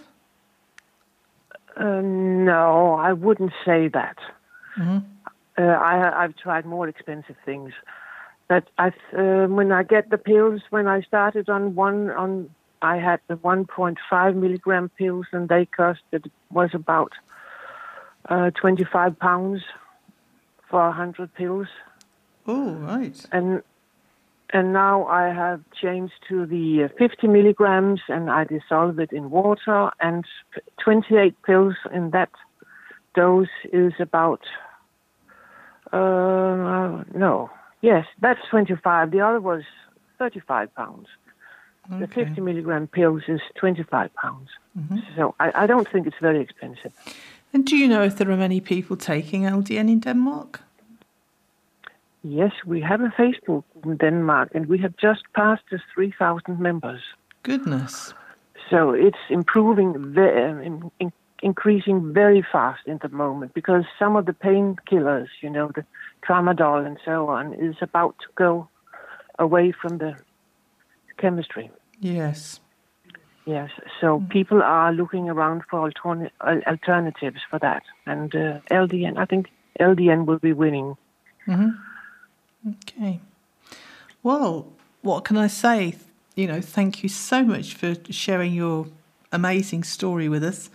Uh, 1.76 2.02
no, 2.02 2.94
I 2.94 3.14
wouldn't 3.14 3.54
say 3.66 3.88
that. 3.88 4.18
Mm-hmm. 4.78 5.00
Uh, 5.58 5.62
I, 5.64 6.22
have 6.22 6.36
tried 6.36 6.66
more 6.66 6.88
expensive 6.88 7.36
things. 7.44 7.74
But 8.48 8.70
I, 8.78 8.88
uh, 9.18 9.48
when 9.48 9.72
I 9.72 9.84
get 9.84 10.10
the 10.12 10.18
pills, 10.18 10.62
when 10.70 10.88
I 10.88 11.02
started 11.02 11.50
on 11.50 11.76
one 11.76 12.12
on 12.12 12.50
I 12.84 12.98
had 12.98 13.22
the 13.30 13.36
1.5 13.36 14.36
milligram 14.36 14.90
pills, 14.98 15.26
and 15.32 15.48
they 15.48 15.66
cost 15.66 16.02
it 16.12 16.26
was 16.52 16.72
about 16.74 17.14
uh, 18.30 18.52
25 18.52 19.18
pounds 19.20 19.62
for 20.70 20.80
100 20.80 21.34
pills. 21.34 21.68
Oh, 22.48 22.72
right. 22.74 23.26
And 23.32 23.64
and 24.52 24.72
now 24.72 25.08
I 25.08 25.30
have 25.34 25.62
changed 25.82 26.14
to 26.30 26.46
the 26.46 26.90
50 27.00 27.28
milligrams, 27.28 28.02
and 28.08 28.30
I 28.30 28.44
dissolve 28.44 29.00
it 29.00 29.12
in 29.12 29.32
water. 29.32 29.90
And 30.00 30.26
28 30.78 31.42
pills 31.42 31.74
in 31.92 32.12
that 32.12 32.30
dose 33.16 33.48
is 33.72 33.94
about 34.00 34.42
uh, 35.92 37.04
no, 37.14 37.52
yes, 37.82 38.06
that's 38.20 38.40
25. 38.50 39.12
The 39.12 39.22
other 39.22 39.40
was 39.40 39.64
35 40.18 40.74
pounds. 40.76 41.08
Okay. 41.92 42.00
The 42.00 42.08
50 42.08 42.42
milligram 42.42 42.88
pills 42.88 43.24
is 43.28 43.42
25 43.56 44.14
pounds. 44.16 44.50
Mm-hmm. 44.78 45.00
So 45.16 45.36
I, 45.40 45.64
I 45.64 45.68
don't 45.68 45.88
think 45.88 46.08
it's 46.08 46.18
very 46.20 46.42
expensive. 46.42 46.94
And 47.54 47.66
do 47.66 47.76
you 47.78 47.88
know 47.88 48.02
if 48.02 48.18
there 48.18 48.30
are 48.32 48.38
many 48.38 48.60
people 48.60 48.98
taking 48.98 49.44
LDN 49.44 49.90
in 49.90 50.00
Denmark? 50.00 50.62
Yes, 52.24 52.52
we 52.66 52.82
have 52.82 53.02
a 53.02 53.10
Facebook 53.10 53.64
in 53.84 53.98
Denmark, 53.98 54.50
and 54.56 54.66
we 54.68 54.78
have 54.80 54.96
just 54.98 55.24
passed 55.36 55.64
the 55.70 55.80
3,000 55.94 56.60
members. 56.60 57.02
Goodness. 57.44 58.14
So 58.70 58.92
it's 58.92 59.18
improving, 59.30 60.14
very, 60.14 60.66
in, 60.66 60.90
in, 61.00 61.12
increasing 61.44 62.14
very 62.14 62.42
fast 62.42 62.88
in 62.88 62.98
the 63.02 63.10
moment 63.10 63.54
because 63.54 63.84
some 64.00 64.16
of 64.16 64.26
the 64.26 64.32
painkillers, 64.34 65.28
you 65.42 65.50
know, 65.50 65.70
the 65.76 65.86
tramadol 66.26 66.86
and 66.88 66.98
so 67.04 67.28
on, 67.28 67.54
is 67.54 67.76
about 67.82 68.16
to 68.20 68.28
go 68.36 68.68
away 69.38 69.74
from 69.74 69.98
the 69.98 70.16
chemistry. 71.18 71.70
Yes. 72.00 72.62
Yes, 73.46 73.72
so 74.00 74.20
mm. 74.20 74.30
people 74.30 74.62
are 74.62 74.94
looking 74.94 75.30
around 75.30 75.64
for 75.70 75.90
altern- 75.90 76.32
alternatives 76.42 77.42
for 77.50 77.60
that, 77.60 77.84
and 78.06 78.34
uh, 78.36 78.60
LDN. 78.72 79.18
I 79.18 79.26
think 79.26 79.50
LDN 79.80 80.26
will 80.26 80.40
be 80.40 80.54
winning. 80.54 80.96
Mm-hmm. 81.48 82.70
Okay. 82.70 83.20
Well, 84.22 84.72
what 85.02 85.26
can 85.26 85.36
I 85.36 85.48
say? 85.48 85.96
You 86.36 86.48
know, 86.48 86.62
thank 86.62 87.04
you 87.04 87.10
so 87.10 87.44
much 87.44 87.74
for 87.74 87.96
sharing 88.10 88.54
your 88.54 88.88
amazing 89.32 89.84
story 89.84 90.30
with 90.30 90.44
us, 90.44 90.70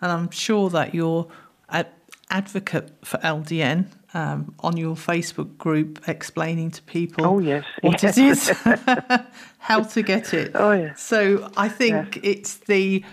and 0.00 0.10
I'm 0.10 0.30
sure 0.30 0.70
that 0.70 0.94
you're 0.94 1.28
an 1.68 1.86
advocate 2.30 2.92
for 3.04 3.18
LDN 3.18 3.86
um, 4.14 4.54
on 4.60 4.76
your 4.76 4.94
Facebook 4.94 5.58
group 5.58 6.08
explaining 6.08 6.70
to 6.72 6.82
people 6.82 7.26
oh, 7.26 7.38
yes. 7.38 7.64
what 7.82 8.02
yes. 8.02 8.18
it 8.18 8.24
is, 8.24 8.48
how 9.58 9.82
to 9.82 10.02
get 10.02 10.32
it. 10.32 10.52
Oh, 10.54 10.72
yes. 10.72 11.00
So 11.02 11.50
I 11.56 11.68
think 11.68 12.16
yes. 12.16 12.24
it's 12.24 12.54
the 12.56 13.04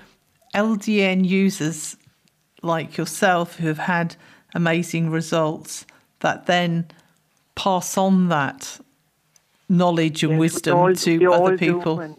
LDN 0.54 1.28
users 1.28 1.98
like 2.62 2.98
yourself 2.98 3.58
who 3.58 3.68
have 3.68 3.78
had 3.78 4.16
amazing 4.54 5.10
results 5.10 5.86
that 6.22 6.46
then 6.46 6.88
pass 7.56 7.98
on 7.98 8.30
that 8.30 8.80
knowledge 9.68 10.24
and 10.24 10.34
yes, 10.34 10.40
wisdom 10.40 10.78
all, 10.78 10.96
to 10.96 11.32
other 11.32 11.58
people. 11.58 12.00
And, 12.00 12.16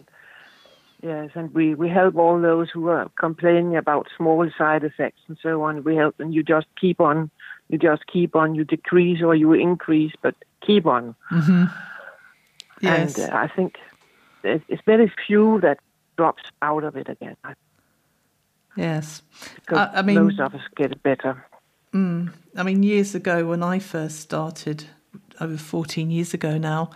yes, 1.01 1.29
and 1.33 1.53
we, 1.53 1.73
we 1.73 1.89
help 1.89 2.15
all 2.15 2.39
those 2.39 2.69
who 2.69 2.87
are 2.89 3.09
complaining 3.19 3.75
about 3.75 4.07
small 4.15 4.49
side 4.57 4.83
effects 4.83 5.21
and 5.27 5.37
so 5.41 5.63
on. 5.63 5.83
We 5.83 5.95
help, 5.95 6.19
and 6.19 6.33
you 6.33 6.43
just 6.43 6.67
keep 6.79 7.01
on 7.01 7.31
you 7.69 7.77
just 7.77 8.07
keep 8.07 8.35
on. 8.35 8.55
You 8.55 8.63
decrease 8.63 9.21
or 9.21 9.35
you 9.35 9.53
increase, 9.53 10.13
but 10.21 10.35
keep 10.65 10.85
on. 10.85 11.15
Mm-hmm. 11.31 11.65
Yes. 12.81 13.17
And 13.17 13.31
uh, 13.31 13.35
I 13.35 13.47
think 13.47 13.77
it's 14.43 14.81
very 14.85 15.11
few 15.25 15.59
that 15.61 15.79
drops 16.17 16.43
out 16.61 16.83
of 16.83 16.95
it 16.95 17.09
again. 17.09 17.35
Yes. 18.75 19.21
Because 19.55 19.89
I, 19.93 19.99
I 19.99 20.01
mean, 20.01 20.23
most 20.23 20.39
of 20.39 20.53
us 20.53 20.61
get 20.75 21.01
better. 21.03 21.45
Mm, 21.93 22.33
I 22.55 22.63
mean, 22.63 22.83
years 22.83 23.15
ago 23.15 23.45
when 23.45 23.63
I 23.63 23.79
first 23.79 24.19
started, 24.19 24.85
over 25.39 25.57
14 25.57 26.11
years 26.11 26.33
ago 26.33 26.57
now, 26.57 26.91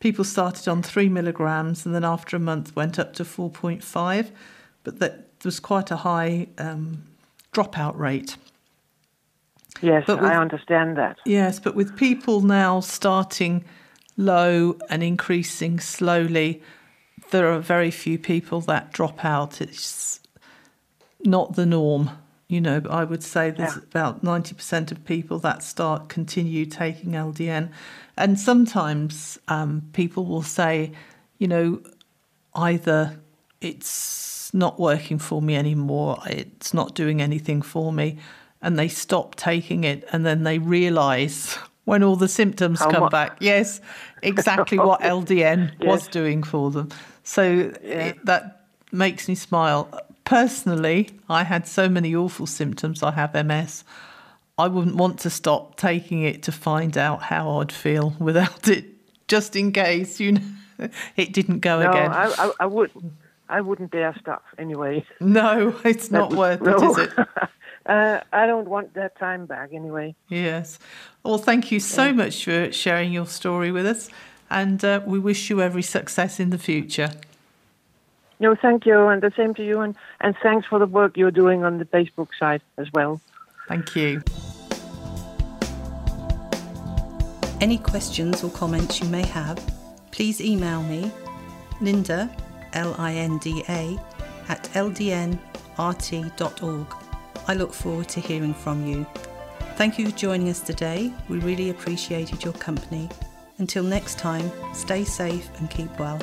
people 0.00 0.24
started 0.24 0.68
on 0.68 0.82
three 0.82 1.08
milligrams 1.08 1.84
and 1.84 1.94
then 1.94 2.04
after 2.04 2.36
a 2.36 2.40
month 2.40 2.74
went 2.74 2.98
up 2.98 3.12
to 3.14 3.24
4.5, 3.24 4.30
but 4.84 4.98
that 4.98 5.28
was 5.44 5.60
quite 5.60 5.90
a 5.90 5.96
high 5.96 6.48
um, 6.58 7.04
dropout 7.52 7.98
rate. 7.98 8.36
Yes, 9.82 10.06
with, 10.06 10.20
I 10.20 10.36
understand 10.36 10.96
that. 10.96 11.18
Yes, 11.24 11.58
but 11.58 11.74
with 11.74 11.96
people 11.96 12.40
now 12.40 12.80
starting 12.80 13.64
low 14.16 14.78
and 14.88 15.02
increasing 15.02 15.80
slowly, 15.80 16.62
there 17.30 17.52
are 17.52 17.58
very 17.58 17.90
few 17.90 18.18
people 18.18 18.60
that 18.62 18.92
drop 18.92 19.24
out. 19.24 19.60
It's 19.60 20.20
not 21.24 21.56
the 21.56 21.66
norm. 21.66 22.10
You 22.48 22.60
know, 22.60 22.80
I 22.88 23.02
would 23.02 23.24
say 23.24 23.50
there's 23.50 23.74
yeah. 23.74 23.82
about 23.82 24.22
90% 24.22 24.92
of 24.92 25.04
people 25.04 25.40
that 25.40 25.64
start 25.64 26.08
continue 26.08 26.64
taking 26.64 27.12
LDN. 27.12 27.70
And 28.16 28.38
sometimes 28.38 29.38
um, 29.48 29.82
people 29.92 30.26
will 30.26 30.42
say, 30.42 30.92
you 31.38 31.48
know, 31.48 31.82
either 32.54 33.18
it's 33.60 34.54
not 34.54 34.78
working 34.78 35.18
for 35.18 35.42
me 35.42 35.56
anymore, 35.56 36.18
it's 36.26 36.72
not 36.72 36.94
doing 36.94 37.20
anything 37.20 37.62
for 37.62 37.92
me, 37.92 38.18
and 38.62 38.78
they 38.78 38.88
stop 38.88 39.34
taking 39.34 39.84
it 39.84 40.04
and 40.12 40.24
then 40.24 40.42
they 40.44 40.58
realize 40.58 41.58
when 41.84 42.02
all 42.02 42.16
the 42.16 42.28
symptoms 42.28 42.80
How 42.80 42.90
come 42.90 43.00
much? 43.02 43.12
back 43.12 43.36
yes 43.40 43.80
exactly 44.22 44.78
what 44.78 45.00
ldn 45.04 45.72
yes. 45.80 45.86
was 45.86 46.08
doing 46.08 46.42
for 46.42 46.70
them 46.70 46.88
so 47.22 47.72
yeah. 47.82 48.06
it, 48.08 48.24
that 48.26 48.66
makes 48.92 49.28
me 49.28 49.34
smile 49.34 49.88
personally 50.24 51.10
i 51.28 51.44
had 51.44 51.66
so 51.66 51.88
many 51.88 52.14
awful 52.14 52.46
symptoms 52.46 53.02
i 53.02 53.12
have 53.12 53.34
ms 53.46 53.84
i 54.58 54.66
wouldn't 54.66 54.96
want 54.96 55.20
to 55.20 55.30
stop 55.30 55.76
taking 55.76 56.22
it 56.22 56.42
to 56.42 56.52
find 56.52 56.96
out 56.98 57.22
how 57.22 57.60
i'd 57.60 57.72
feel 57.72 58.14
without 58.18 58.68
it 58.68 58.84
just 59.28 59.56
in 59.56 59.72
case 59.72 60.18
you 60.20 60.32
know, 60.32 60.40
it 61.16 61.32
didn't 61.32 61.60
go 61.60 61.82
no, 61.82 61.90
again. 61.90 62.10
I, 62.12 62.26
I, 62.38 62.50
I 62.60 62.66
would. 62.66 62.90
I 63.48 63.60
wouldn't 63.60 63.92
dare 63.92 64.14
stop 64.18 64.42
anyway. 64.58 65.06
No, 65.20 65.74
it's 65.84 66.10
not 66.10 66.32
worth 66.32 66.60
it, 66.62 66.82
is 66.82 66.98
it? 66.98 67.10
Uh, 67.86 68.20
I 68.32 68.46
don't 68.46 68.68
want 68.68 68.94
that 68.94 69.16
time 69.18 69.46
back 69.46 69.72
anyway. 69.72 70.14
Yes. 70.28 70.78
Well, 71.22 71.38
thank 71.38 71.70
you 71.70 71.80
so 71.80 72.12
much 72.12 72.44
for 72.44 72.72
sharing 72.72 73.12
your 73.12 73.26
story 73.26 73.70
with 73.72 73.86
us, 73.86 74.10
and 74.50 74.84
uh, 74.84 75.00
we 75.06 75.18
wish 75.18 75.50
you 75.50 75.60
every 75.60 75.82
success 75.82 76.38
in 76.40 76.50
the 76.50 76.58
future. 76.58 77.10
No, 78.38 78.54
thank 78.54 78.84
you, 78.84 79.06
and 79.06 79.22
the 79.22 79.32
same 79.36 79.54
to 79.54 79.64
you, 79.64 79.80
and, 79.80 79.96
and 80.20 80.36
thanks 80.42 80.66
for 80.66 80.78
the 80.78 80.86
work 80.86 81.16
you're 81.16 81.30
doing 81.30 81.64
on 81.64 81.78
the 81.78 81.86
Facebook 81.86 82.28
side 82.38 82.60
as 82.76 82.92
well. 82.92 83.20
Thank 83.68 83.96
you. 83.96 84.22
Any 87.60 87.78
questions 87.78 88.44
or 88.44 88.50
comments 88.50 89.00
you 89.00 89.08
may 89.08 89.24
have, 89.26 89.58
please 90.10 90.42
email 90.42 90.82
me, 90.82 91.10
Linda, 91.80 92.30
L 92.74 92.94
I 92.98 93.14
N 93.14 93.38
D 93.38 93.64
A, 93.68 93.98
at 94.48 94.64
ldnrt.org. 94.74 95.36
I 97.48 97.54
look 97.54 97.72
forward 97.72 98.08
to 98.10 98.20
hearing 98.20 98.54
from 98.54 98.86
you. 98.86 99.06
Thank 99.76 99.98
you 99.98 100.10
for 100.10 100.16
joining 100.16 100.48
us 100.48 100.60
today. 100.60 101.12
We 101.28 101.38
really 101.38 101.70
appreciated 101.70 102.42
your 102.42 102.54
company. 102.54 103.08
Until 103.58 103.84
next 103.84 104.18
time, 104.18 104.50
stay 104.74 105.04
safe 105.04 105.48
and 105.58 105.70
keep 105.70 105.98
well. 105.98 106.18